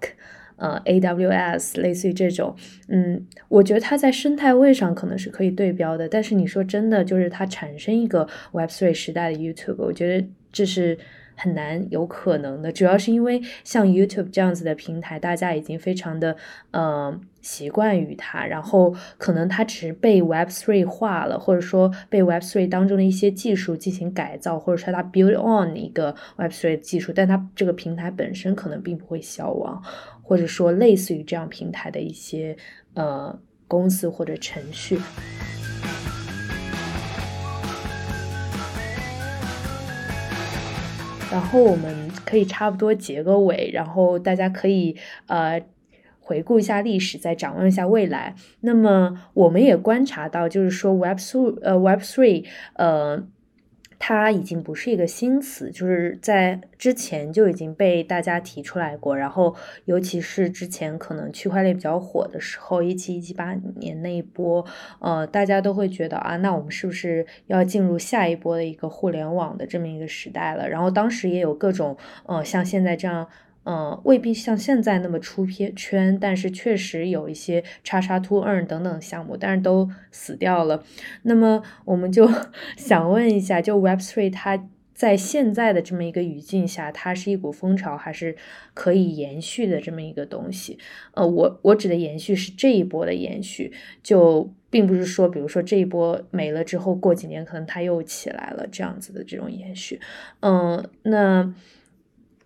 [0.57, 2.55] 呃 AWS，类似于这种，
[2.89, 10.99] 嗯，我觉得它在生态位上可能是可以对标的，但是你说真的，就是它产生一个 Web Three 时代的 YouTube，我觉得这是。
[11.36, 16.34] 很难有可能的，主要是因为像 YouTube 这样子的平台，大家已经非常的
[16.70, 29.82] 呃习惯于它，然后可能它只是被 Web Three 化了，或者说被 Web Three 当中的一些技术进行改造，或者说它 build on 一个 Web Three 技术，但它这个平台本身可能并不会消亡，
[30.22, 32.56] 或者说类似于这样平台的一些
[32.94, 33.38] 呃
[33.68, 34.98] 公司或者程序。
[41.31, 44.97] 然后我们可以差不多结个尾，然后大家可以
[45.27, 45.61] 呃
[46.20, 48.35] 回顾一下历史，再展望一下未来。
[48.61, 52.44] 那么我们也观察到，就是说 Web 素呃 Web Three
[52.74, 53.27] 呃。
[53.98, 59.16] 它已经不是一个新词，就是在之前就已经被大家提出来过。
[59.16, 59.55] 然后，
[59.86, 64.64] 尤其是之前可能区块链比较火的时候，一七一七八年那一波，
[65.01, 70.68] 呃，大家都会觉得啊，那我们是不是要进入下一波的一个互联网的这么一个时代了？
[70.68, 71.97] 然后当时也有各种，
[72.27, 73.27] 呃，像现在这样。
[73.68, 80.84] 嗯，未必像现在那么出片圈，但是确实有一些叉叉 to earn 等等项目，但是都死掉了。
[81.22, 82.30] 那么我们就
[82.78, 88.36] 想问一下，就 Web Three 它在现在的这么一个语境下，它是一股风潮，还是
[88.72, 90.78] 可以延续的这么一个东西？
[91.14, 100.01] 呃，我我指的延续是这一波的延续，就并不是说，比如说这一波没了之后，过几年可能它又起来了这样子的这种延续。
[100.38, 101.52] 嗯，那。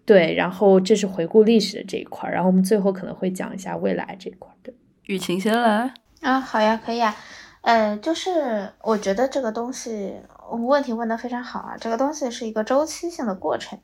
[0.06, 4.72] 对，然后这是回顾历史的这一块儿，然后我们最后可能会讲一下未来这一块儿的。
[5.04, 7.14] 雨晴先来啊，好呀，可以啊，
[7.62, 10.16] 呃，就是我觉得这个东西
[10.50, 13.78] 问题问的非常好啊，这个东西是一个周期性的过程，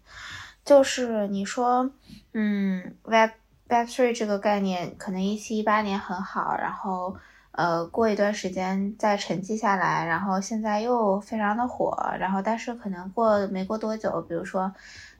[0.64, 1.90] 就是你说，
[2.32, 3.30] 嗯，Web
[3.68, 7.16] Web Three 这个概念可能一七一八年很好，然后
[7.52, 14.72] 呃过一段时间再沉寂下来，然后现在又非常的火，然后但是可能过没过多久，比如说。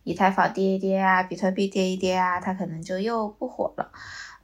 [0.07, 3.91] 以太坊跌一跌啊，比特币跌一跌啊，它可能就又不火了。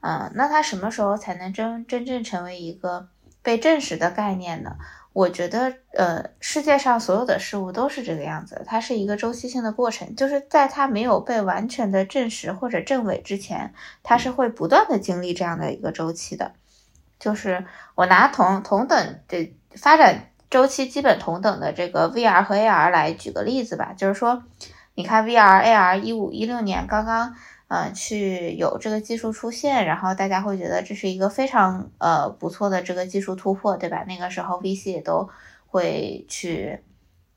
[0.01, 3.07] 嗯，那它什么时候才能真真正成为一个
[3.41, 4.75] 被证实的概念呢？
[5.13, 13.73] 我觉得，呃，世界上所有的事物都是这个样子，它是一个周期性的过程，就是在它没有被完全的证实或者证伪之前，
[14.03, 16.51] 它是会不断的经历这样的一个周期的。
[17.17, 17.65] 就是
[17.95, 24.43] 我拿同同等的发展周期基本同等的这个 VR 和 AR 来举个例子吧，就是说。
[24.95, 27.33] 你看，VR、AR 一五一六年刚刚，
[27.67, 34.03] 嗯，去有这个技术出现，然后大家会觉得这是一个非常呃不错的这个技术突破，对吧？
[34.07, 35.27] 那个时候 VC 也都
[35.65, 36.79] 会去，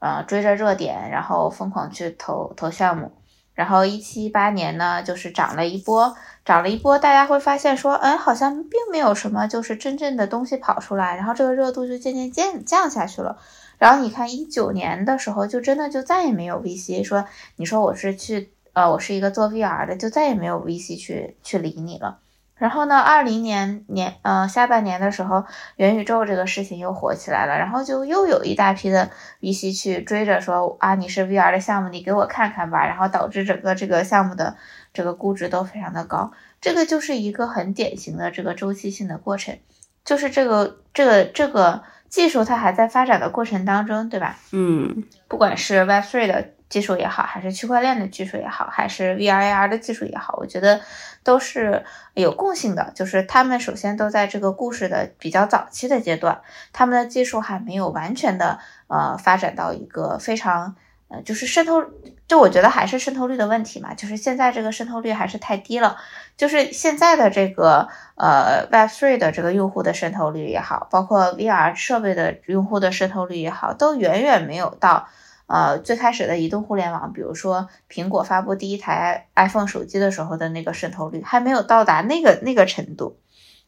[0.00, 3.10] 呃，追着热点，然后疯狂去投投项目。
[3.54, 6.14] 然后一七一八年呢，就是涨了一波，
[6.44, 13.38] 涨了一波，大家会发现说，哎，好像并没有什么就是真正的东西跑出来，然后这个热度就渐渐降降下去了。
[13.78, 17.26] 然后你看一九年的时候，就真的就再也没有 VC 说，
[17.56, 22.18] 你说我是去，呃，我是一个做 VR 的，就再也没有 VC 去去理你了。
[22.54, 25.44] 然后呢，二零年年，呃，下半年的时候，
[25.76, 29.10] 元宇宙这个事情又火起来了，然后就又有一大批的
[29.42, 32.86] VC 去追着说，啊，你是 VR 的项目，你给我看看吧。
[32.86, 34.56] 然后导致整个这个项目的
[34.94, 36.32] 这个估值都非常的高。
[36.62, 39.58] 这个就是一个很典型的这个周期性的过程，
[40.02, 41.82] 就是这个这个这个。
[42.08, 44.36] 技术它还在发展的过程当中，对吧？
[44.52, 50.80] 嗯，不管是 Web3 的技术也好，还是区块链的技术也好，还是 VRAR 的技术也好，我觉得
[51.22, 51.84] 都是
[52.14, 56.40] 有共性的，就是他们首先都在这个故事的比较早期的阶段，
[56.72, 58.58] 他们的技术还没有完全的
[58.88, 60.76] 呃发展到一个非常。
[61.08, 61.84] 呃，就是渗透，
[62.26, 65.96] 就我觉得还是渗透率的问题嘛，就是现在这个渗透率还是太低了。
[66.36, 75.08] 就是现在的这个呃 Web3 的这个用户的渗透率也好，包括 VR 设备的用户的渗透率也好，都远远没有到
[75.46, 83.18] 呃最开始的移动互联网，比如说苹果发布第一台 iPhone 手机的时候的那个渗透率，还没有到达那个那个程度。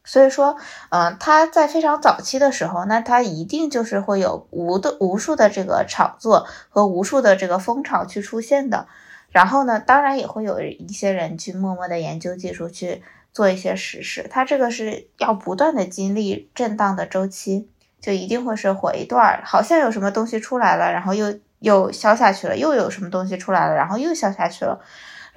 [0.04, 0.56] 所以说，
[0.90, 8.86] 嗯，它在非常早期的时候，那它一定就是会有无的无数的这个炒作和无数的这个风潮去出现的。
[9.30, 13.02] 然后呢，当然也会有一些人去默默的研究技术，去
[13.32, 14.26] 做一些实事。
[14.30, 17.68] 他这个是要不断的经历震荡的周期，
[18.00, 24.80] 就一定会是火一段，好像有什么东西出来了，然后又又消下去了，又有什么东西出来了，然后又消下去了。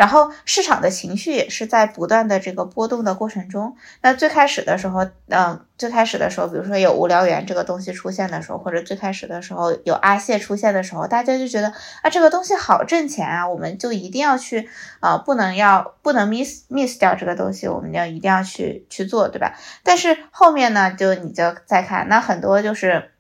[0.02, 3.76] 然后市场的情绪也是在不断的这个波动的过程中。
[4.02, 11.72] 那最开始的时候，嗯，最开始的时候，比如说有无聊猿这个东西出现的时候，或者最开始的时候有阿谢出现的时候，大家就觉得
[12.02, 14.68] 啊，这个东西好挣钱啊，我们就一定要去
[15.02, 19.54] 啊，不能要不能 miss miss 掉这个东西，我们要一定要去去做，对吧？
[19.84, 23.12] 但是后面呢，就你就再看，那很多就是。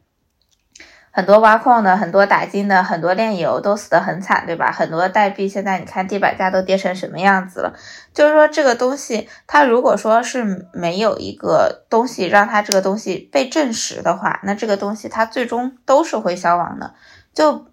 [1.13, 4.71] 很多挖矿的，很多打金的，很多炼油都死得很惨，对吧？
[4.71, 7.73] 很多代币现在你看地板价都跌成什么样子了？
[8.13, 16.93] 就是说这个东西，它如果说是没有一个东西让它这个东西被证实的话，那这个东西它最终都是会消亡的。
[17.33, 17.65] 就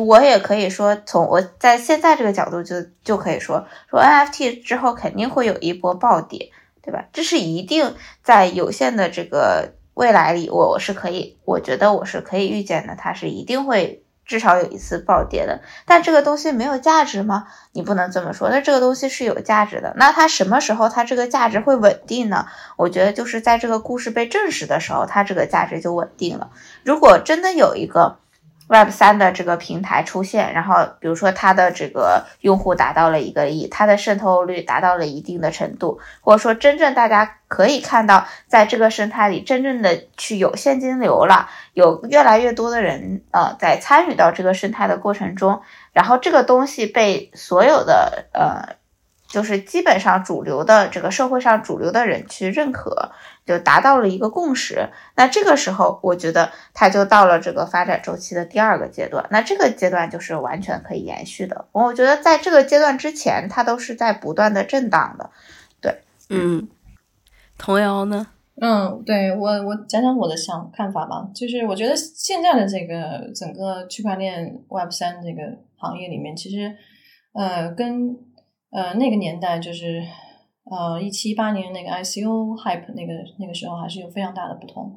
[0.00, 6.50] 我也可以说，从我在现在这个角度就就可以说，说 NFT 之后肯定会有一波暴跌，
[6.80, 7.04] 对吧？
[7.12, 9.74] 这是一定在有限的这个。
[9.96, 15.62] 未来里，我我是可以，我觉得我是可以预见的，它是一定会至少有一次暴跌的。
[15.86, 17.48] 但这个东西没有价值吗？
[17.72, 18.50] 你不能这么说。
[18.50, 19.94] 那这个东西是有价值的。
[19.96, 22.44] 那它什么时候它这个价值会稳定呢？
[22.76, 26.50] 我觉得就是在这个故事被证实的时候，它这个价值就稳定了。
[26.84, 28.18] 如果真的有一个。
[28.68, 45.62] Web 三的这个平台出现，然后比如说它的这个用户达到了一个亿，它的渗透率达到了一定的程度，或者说真正大家可以看到，在这个生态里真正的去有现金流了，有越来越多的人呃在参与到这个生态的过程中，
[45.92, 48.76] 然后这个东西被所有的呃。
[49.28, 53.10] 就是基本上主流的这个社会上主流的人去认可，
[53.46, 54.90] 就达到了一个共识。
[55.14, 59.24] 那这个时候，我觉得它就到了这个发展周期的第二个阶段。
[59.30, 61.66] 那这个阶段就是完全可以延续的。
[61.72, 65.30] 我觉得在这个阶段之前，它都是在不断的震荡的。
[65.80, 66.68] 对，嗯，
[67.56, 68.26] 童谣呢？
[68.60, 71.28] 嗯，对我我讲讲我的想看法吧。
[71.34, 75.42] 就是我觉得现在的这个整个区块链 Web 三这个
[75.76, 76.74] 行业里面，其实
[77.32, 78.16] 呃跟
[78.70, 80.02] 呃，那个年代就是，
[80.70, 84.92] 呃，一七一八年那个 ICO hype 那个那个时候还是有非常大的不同。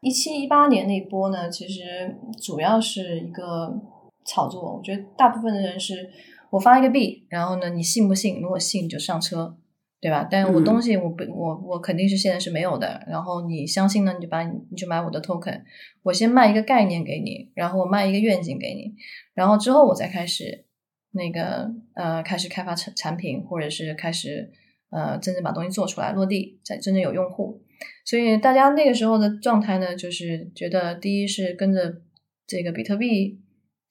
[0.00, 3.78] 一七一八年那一波呢，其实主要是一个
[4.24, 4.76] 炒作。
[4.76, 6.10] 我觉得大部分的人是，
[6.50, 8.40] 我发一个币，然后呢，你信不信？
[8.40, 9.56] 如果信就上车，
[10.00, 10.26] 对吧？
[10.30, 13.04] 但是我东西我不我我肯定是现在是没有的。
[13.06, 15.60] 然后你相信呢，你就把你你就买我的 token，
[16.02, 18.94] 我先卖一个概念给你，然后我卖一个愿景给你，
[19.34, 20.66] 然后之后我再开始。
[21.12, 24.48] 那个呃，开始开发产产品，或者是开始
[24.90, 27.62] 呃，真正把东西做出来落地，在真正有用户。
[28.04, 32.02] 所以大家那个时候的状态呢，就是觉得第一是跟着
[32.46, 33.40] 这个比特币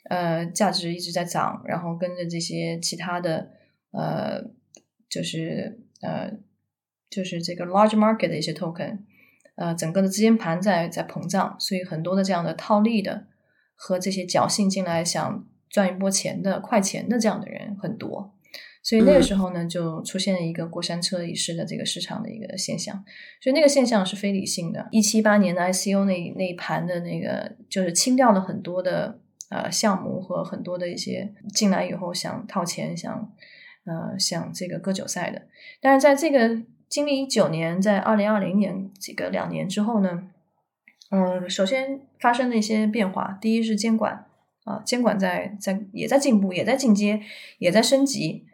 [0.10, 3.50] 呃价值一直在涨，然后跟着这些其他的
[3.92, 4.42] 呃，
[5.10, 6.32] 就是呃，
[7.10, 9.00] 就是这个 large market 的一些 token，
[9.56, 13.28] 呃，整个的资金盘在在膨胀，所以很多的这样的套利的
[13.76, 15.46] 和这些侥幸进来想。
[15.72, 18.36] 赚一波钱的快钱的这样的人很多，
[18.82, 23.04] 所以那个时候呢，就出现了一个过山车仪式的这个市场的一个现象。
[23.42, 24.88] 所以那个现象是非理性的。
[24.92, 29.20] 一七八年的 ICO 那那一盘的那个，就是清掉了很多的
[29.50, 33.32] 呃项目和很多的一些进来以后想套钱、想
[33.86, 35.42] 呃想这个割韭菜的。
[35.82, 40.30] 但是在这个经历一九年，在二零二零年这个两年之后呢，
[41.12, 43.38] 嗯，首先发生了一些变化。
[43.42, 44.26] 第一是监管。
[44.66, 47.20] 啊，监管在在也在进步，也在进阶，
[47.58, 48.46] 也在升级。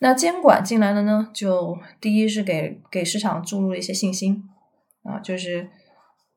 [0.00, 4.48] 那监管进来了呢，就第一是给给市场注入了一些信心
[5.02, 5.68] 啊，就是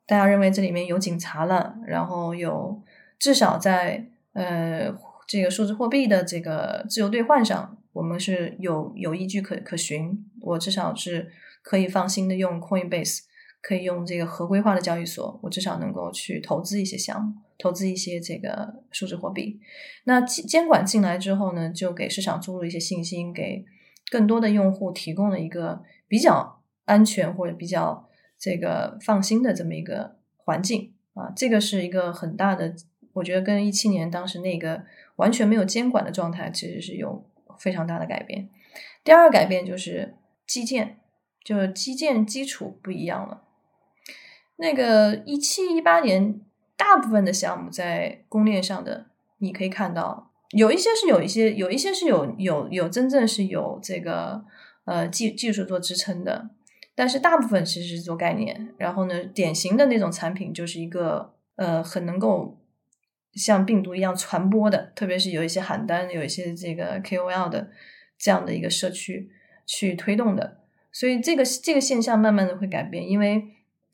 [0.07, 2.81] 大家认为这里面有警察了，然后有
[3.19, 4.91] 至少在呃
[5.27, 11.31] 这个数字货币的这个自由兑换上，我们是有有依据可可循，我至少是
[11.61, 13.30] 可以放心的用 Coinbase。
[13.61, 19.59] 可以用这个合规化的交易所，我至少能够去投资一些项目，投资一些这个数字货币。
[20.05, 23.63] 那监监管进来之后呢，就给市场注入一些信心，给
[24.09, 28.09] 更多的用户提供了一个比较安全或者比较
[28.39, 31.31] 这个放心的这么一个环境啊。
[31.35, 32.73] 这个是一个很大的，
[33.13, 34.83] 我觉得跟一七年当时那个
[35.17, 37.23] 完全没有监管的状态其实是有
[37.59, 38.49] 非常大的改变。
[39.03, 40.15] 第二个改变就是
[40.47, 40.97] 基建，
[41.45, 43.43] 就是基建基础不一样了。
[44.61, 46.39] 那个一七一八年，
[46.77, 49.07] 大部分的项目在公链上的，
[49.39, 54.45] 你可以看到，有一些是有一些，有一些是有有有真正是有这个
[54.85, 56.51] 呃技技术做支撑的，
[56.93, 58.69] 但是大部分其实是做概念。
[58.77, 62.59] 然后呢，典型的那种产品就是一个呃很能够
[63.33, 67.71] 像病毒一样传播的，特别是有一些喊单、有一些这个 KOL 的
[68.19, 69.31] 这样的一个社区
[69.65, 70.59] 去推动的，
[70.91, 73.43] 所以这个这个现象慢慢的会改变，因为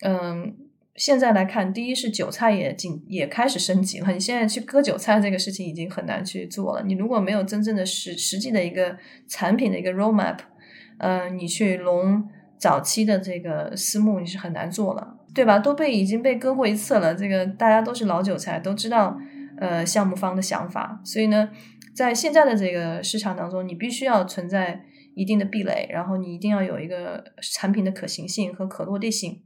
[0.01, 0.55] 嗯，
[0.95, 8.97] 现在来看，第一是韭菜也进也开始升级了，你现在去割韭菜这个事情已经很难去做了，你如果没有真正的实实际的一个
[9.27, 10.37] 产品的一个 roadmap，
[10.97, 15.15] 呃，你去融早期的这个私募你是很难做了。
[15.35, 15.59] 对吧？
[15.59, 19.15] 都被已经被割过一次了，这个大家都是老韭菜，都知道
[19.59, 21.51] 呃项目方的想法，所以呢，
[21.93, 24.81] 在现在的这个市场当中，你必须要存在
[25.13, 29.43] 一定的壁垒，然后你一定要有一个产品的可行性和可落地性，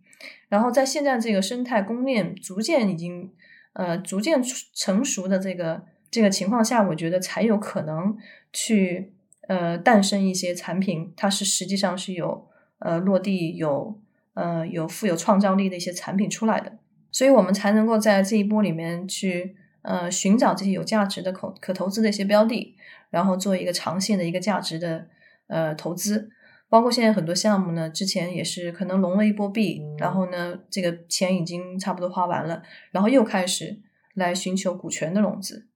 [0.52, 3.32] 然后在现在这个生态供应链逐渐已经
[3.74, 4.44] 呃逐渐
[4.76, 8.16] 成熟的这个这个情况下，我觉得才有可能
[8.54, 9.14] 去
[9.48, 12.48] 呃诞生一些产品，它是实际上是有
[12.80, 14.00] 呃落地有。
[14.34, 16.72] 呃，有富有创造力的一些产品出来的，
[17.12, 22.74] 所以我们才能够在这一波里面去呃寻找这些有价值的可可投资的一些标的，
[23.10, 25.06] 然后做一个长线的一个价值的
[25.48, 26.32] 呃投资。
[26.72, 33.82] 包括现在很多项目呢，之前也是可能融了一波币，然后呢这个钱已经差不多花完了，然后又开始
[34.16, 35.68] 来寻求股权的融资，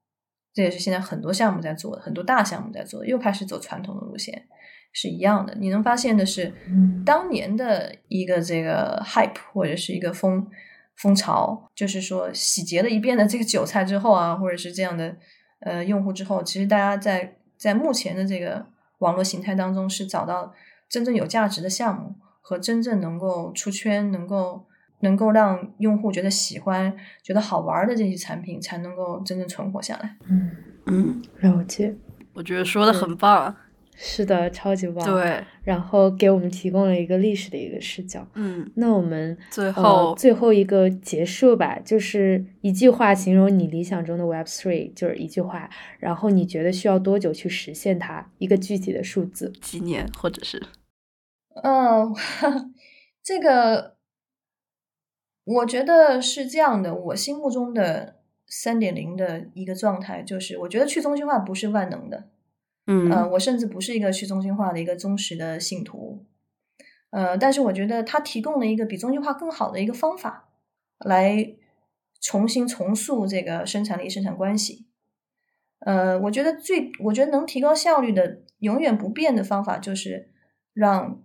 [0.53, 4.47] 这也是现在很多项目在做的，很多大项目在做的，又开始走传统的路线。
[4.97, 6.53] 是一样的，你能发现的是，
[7.05, 10.47] 当年的一个这个 hype 或者是一个风
[10.95, 15.17] 风潮，就是说洗劫了一遍的这个韭菜之后啊，或者是这样的
[15.59, 18.65] 呃用户之后，其实大家在在目前的这个
[18.99, 20.53] 网络形态当中是找到
[20.89, 24.65] 真正有价值的项目和真正能够出圈、能够
[24.99, 30.17] 能够让用户觉得喜欢、觉得好玩的这些产品，才能够真正存活下来。
[30.29, 30.51] 嗯
[30.85, 31.95] 嗯，了解，
[32.33, 33.55] 我觉得说的很棒。
[33.95, 35.05] 是的，超级棒。
[35.05, 38.27] 对，然后给我们提供了一个历史的一个视角。
[38.33, 45.69] 嗯，那我们最后最后一个结束吧，就是一句话形容你理想中的 Web Three，就是一句话。
[45.99, 48.29] 然后你觉得需要多久去实现它？
[48.37, 50.61] 一个具体的数字，几年或者是？
[51.63, 52.13] 嗯，
[53.23, 53.95] 这个
[55.45, 56.93] 我觉得是这样的。
[56.93, 58.17] 我心目中的
[58.47, 62.25] 三点零的一个状态，就是我觉得去中心化不是万能的。
[62.87, 66.23] 嗯，呃，我甚至不是一个去中心化的一个忠实的信徒，
[67.09, 70.49] 呃，但是我觉得它提供了一个比中心化更好的一个方法，
[70.99, 71.55] 来
[72.21, 74.85] 重新重塑这个生产力生产关系。
[75.79, 80.29] 呃，我觉得最，我觉得能提高效率的永远不变的方法就是
[80.71, 81.23] 让，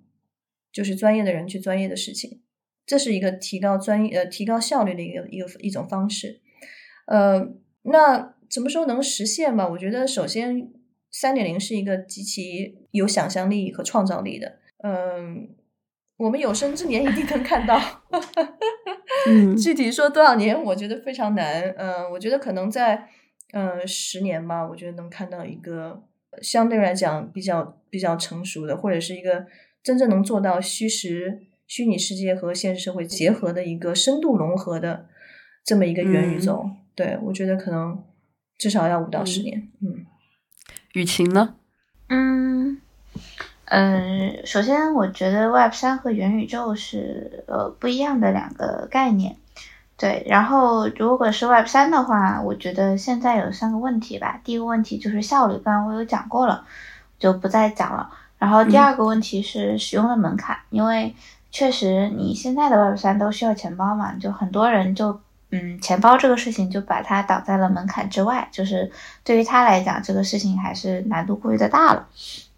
[0.72, 2.40] 就是专业的人去专业的事情，
[2.86, 6.40] 这是一个提高专业呃提高效率的一个一个一种方式。
[7.06, 7.48] 呃，
[7.82, 9.68] 那什么时候能实现吧？
[9.68, 10.72] 我觉得首先。
[11.10, 15.48] 三点零是一个极其有想象力和创造力的，嗯，
[16.16, 17.80] 我们有生之年一定能看到。
[19.26, 21.62] 嗯， 具体说多少年，我觉得非常难。
[21.76, 23.08] 嗯，我觉得可能在
[23.52, 26.02] 嗯十年吧，我觉得能看到一个
[26.40, 29.44] 相对来讲比较比较成熟的，或者是一个
[29.82, 35.06] 真正能做到虚实、虚拟世界和现实社会结合的一个深度融合的
[35.64, 36.64] 这么一个元宇宙。
[36.94, 38.04] 对我觉得可能
[38.56, 39.68] 至少要五到十年。
[39.82, 40.06] 嗯。
[40.92, 41.54] 雨晴呢？
[42.08, 42.80] 嗯
[43.66, 49.36] 嗯，首先我觉得 Web 三和元宇宙是呃不一样的两个概念，
[49.96, 50.24] 对。
[50.28, 54.40] 然后如果是 Web 三的话，我觉得现在有三个问题吧。
[54.42, 56.64] 第一个问题就是效率，刚刚我有讲过了，
[57.18, 58.10] 就不再讲了。
[58.38, 61.14] 然后第二个问题是使用的门槛，因为
[61.52, 65.20] 确实你现在的 Web 三都需要钱包嘛，就很多人就。
[65.50, 68.90] 嗯，钱包这个事情就把它挡在了门槛之外，就是
[69.24, 72.06] 对于他来讲，这个事情还是难度过于的大了。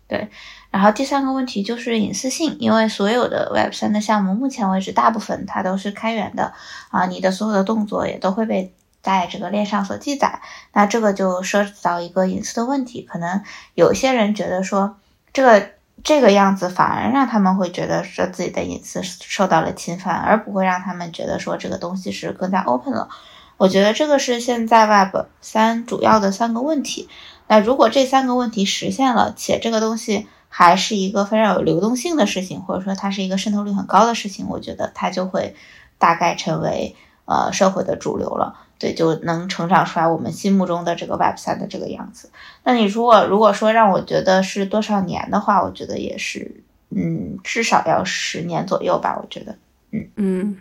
[0.07, 0.29] 对，
[0.71, 6.53] 然后第三个问题就是隐私性，因为所有的 Web 三的项目，目前为止大部分它都是开源的
[6.91, 10.41] 啊，你的所有的动作也都会被在这个链上所记载，
[10.73, 13.43] 那这个就涉及到一个隐私的问题，可能
[13.75, 14.97] 有些人觉得说
[15.33, 15.71] 这个。
[16.05, 23.09] 这个样子反而让他们会觉得说自己的隐私受到了侵犯，而不会让他们觉得说这个东西是更加 open 了。
[23.57, 27.09] 我觉得这个是现在 Web 三主要的三个问题。
[27.47, 35.55] 那如果这三个问题实现了，且这个东西还是一个非常有流动性的事情，或者说它是一个渗透率很高的事情，我觉得它就会
[35.99, 36.97] 大概成为
[37.27, 38.57] 呃社会的主流了。
[38.83, 42.29] 对，就能成长出来我们心目中的这个 Web 三的这个样子。
[42.65, 49.17] 那你如果如果说让我觉得是多少年的话，我觉得也是，嗯，至少要十年左右吧。
[49.23, 49.57] 我觉得，
[49.93, 50.57] 嗯嗯，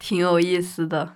[0.00, 1.14] 挺有意思的。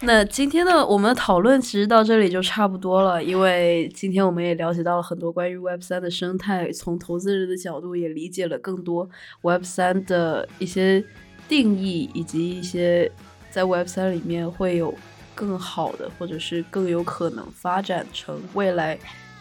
[0.00, 9.06] 那今天的我们讨论其实到这里就差不多了，因为今天我们也了解到了很多关于 Web 三的生态，从投资人的角度也理解了更多
[9.42, 11.04] Web 三的一些
[11.46, 13.12] 定义，以及一些
[13.50, 14.94] 在 Web 三里面会有。
[15.34, 18.98] 更好的，或者是更有可能发展成未来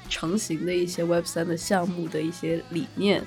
[0.10, 3.24] 成型的一些 Web 三的项目的一些理念。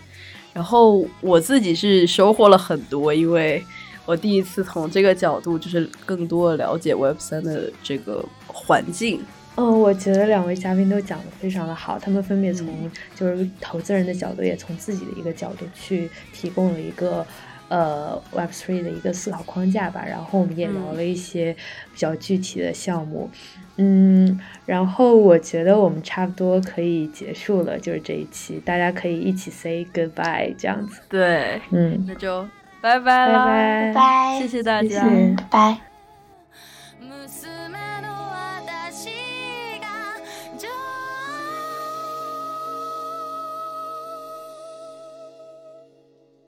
[0.52, 3.64] 然后我自己是收获了很多，因为
[4.04, 9.20] 我第一次从这个角度，就是更多的了解 Web 三的这个环境。
[9.56, 17.26] 嗯，我觉得两位嘉宾都讲的非常的好，他们分别从就是投资人的角度，也从自己的一个角度去提供了一个
[17.68, 20.04] 呃 Web Three 的一个思考框架吧。
[20.06, 21.52] 然后我们也聊了一些
[21.92, 23.30] 比较具体的项目，
[23.76, 31.00] 嗯，然后我觉得我们差不多可以结束了，就是这一期，大家可以一起 say goodbye 这样子。
[31.08, 32.46] 对，嗯，那就
[32.80, 35.72] 拜拜啦，拜拜拜，谢谢大家，谢谢拜。
[35.72, 35.95] 結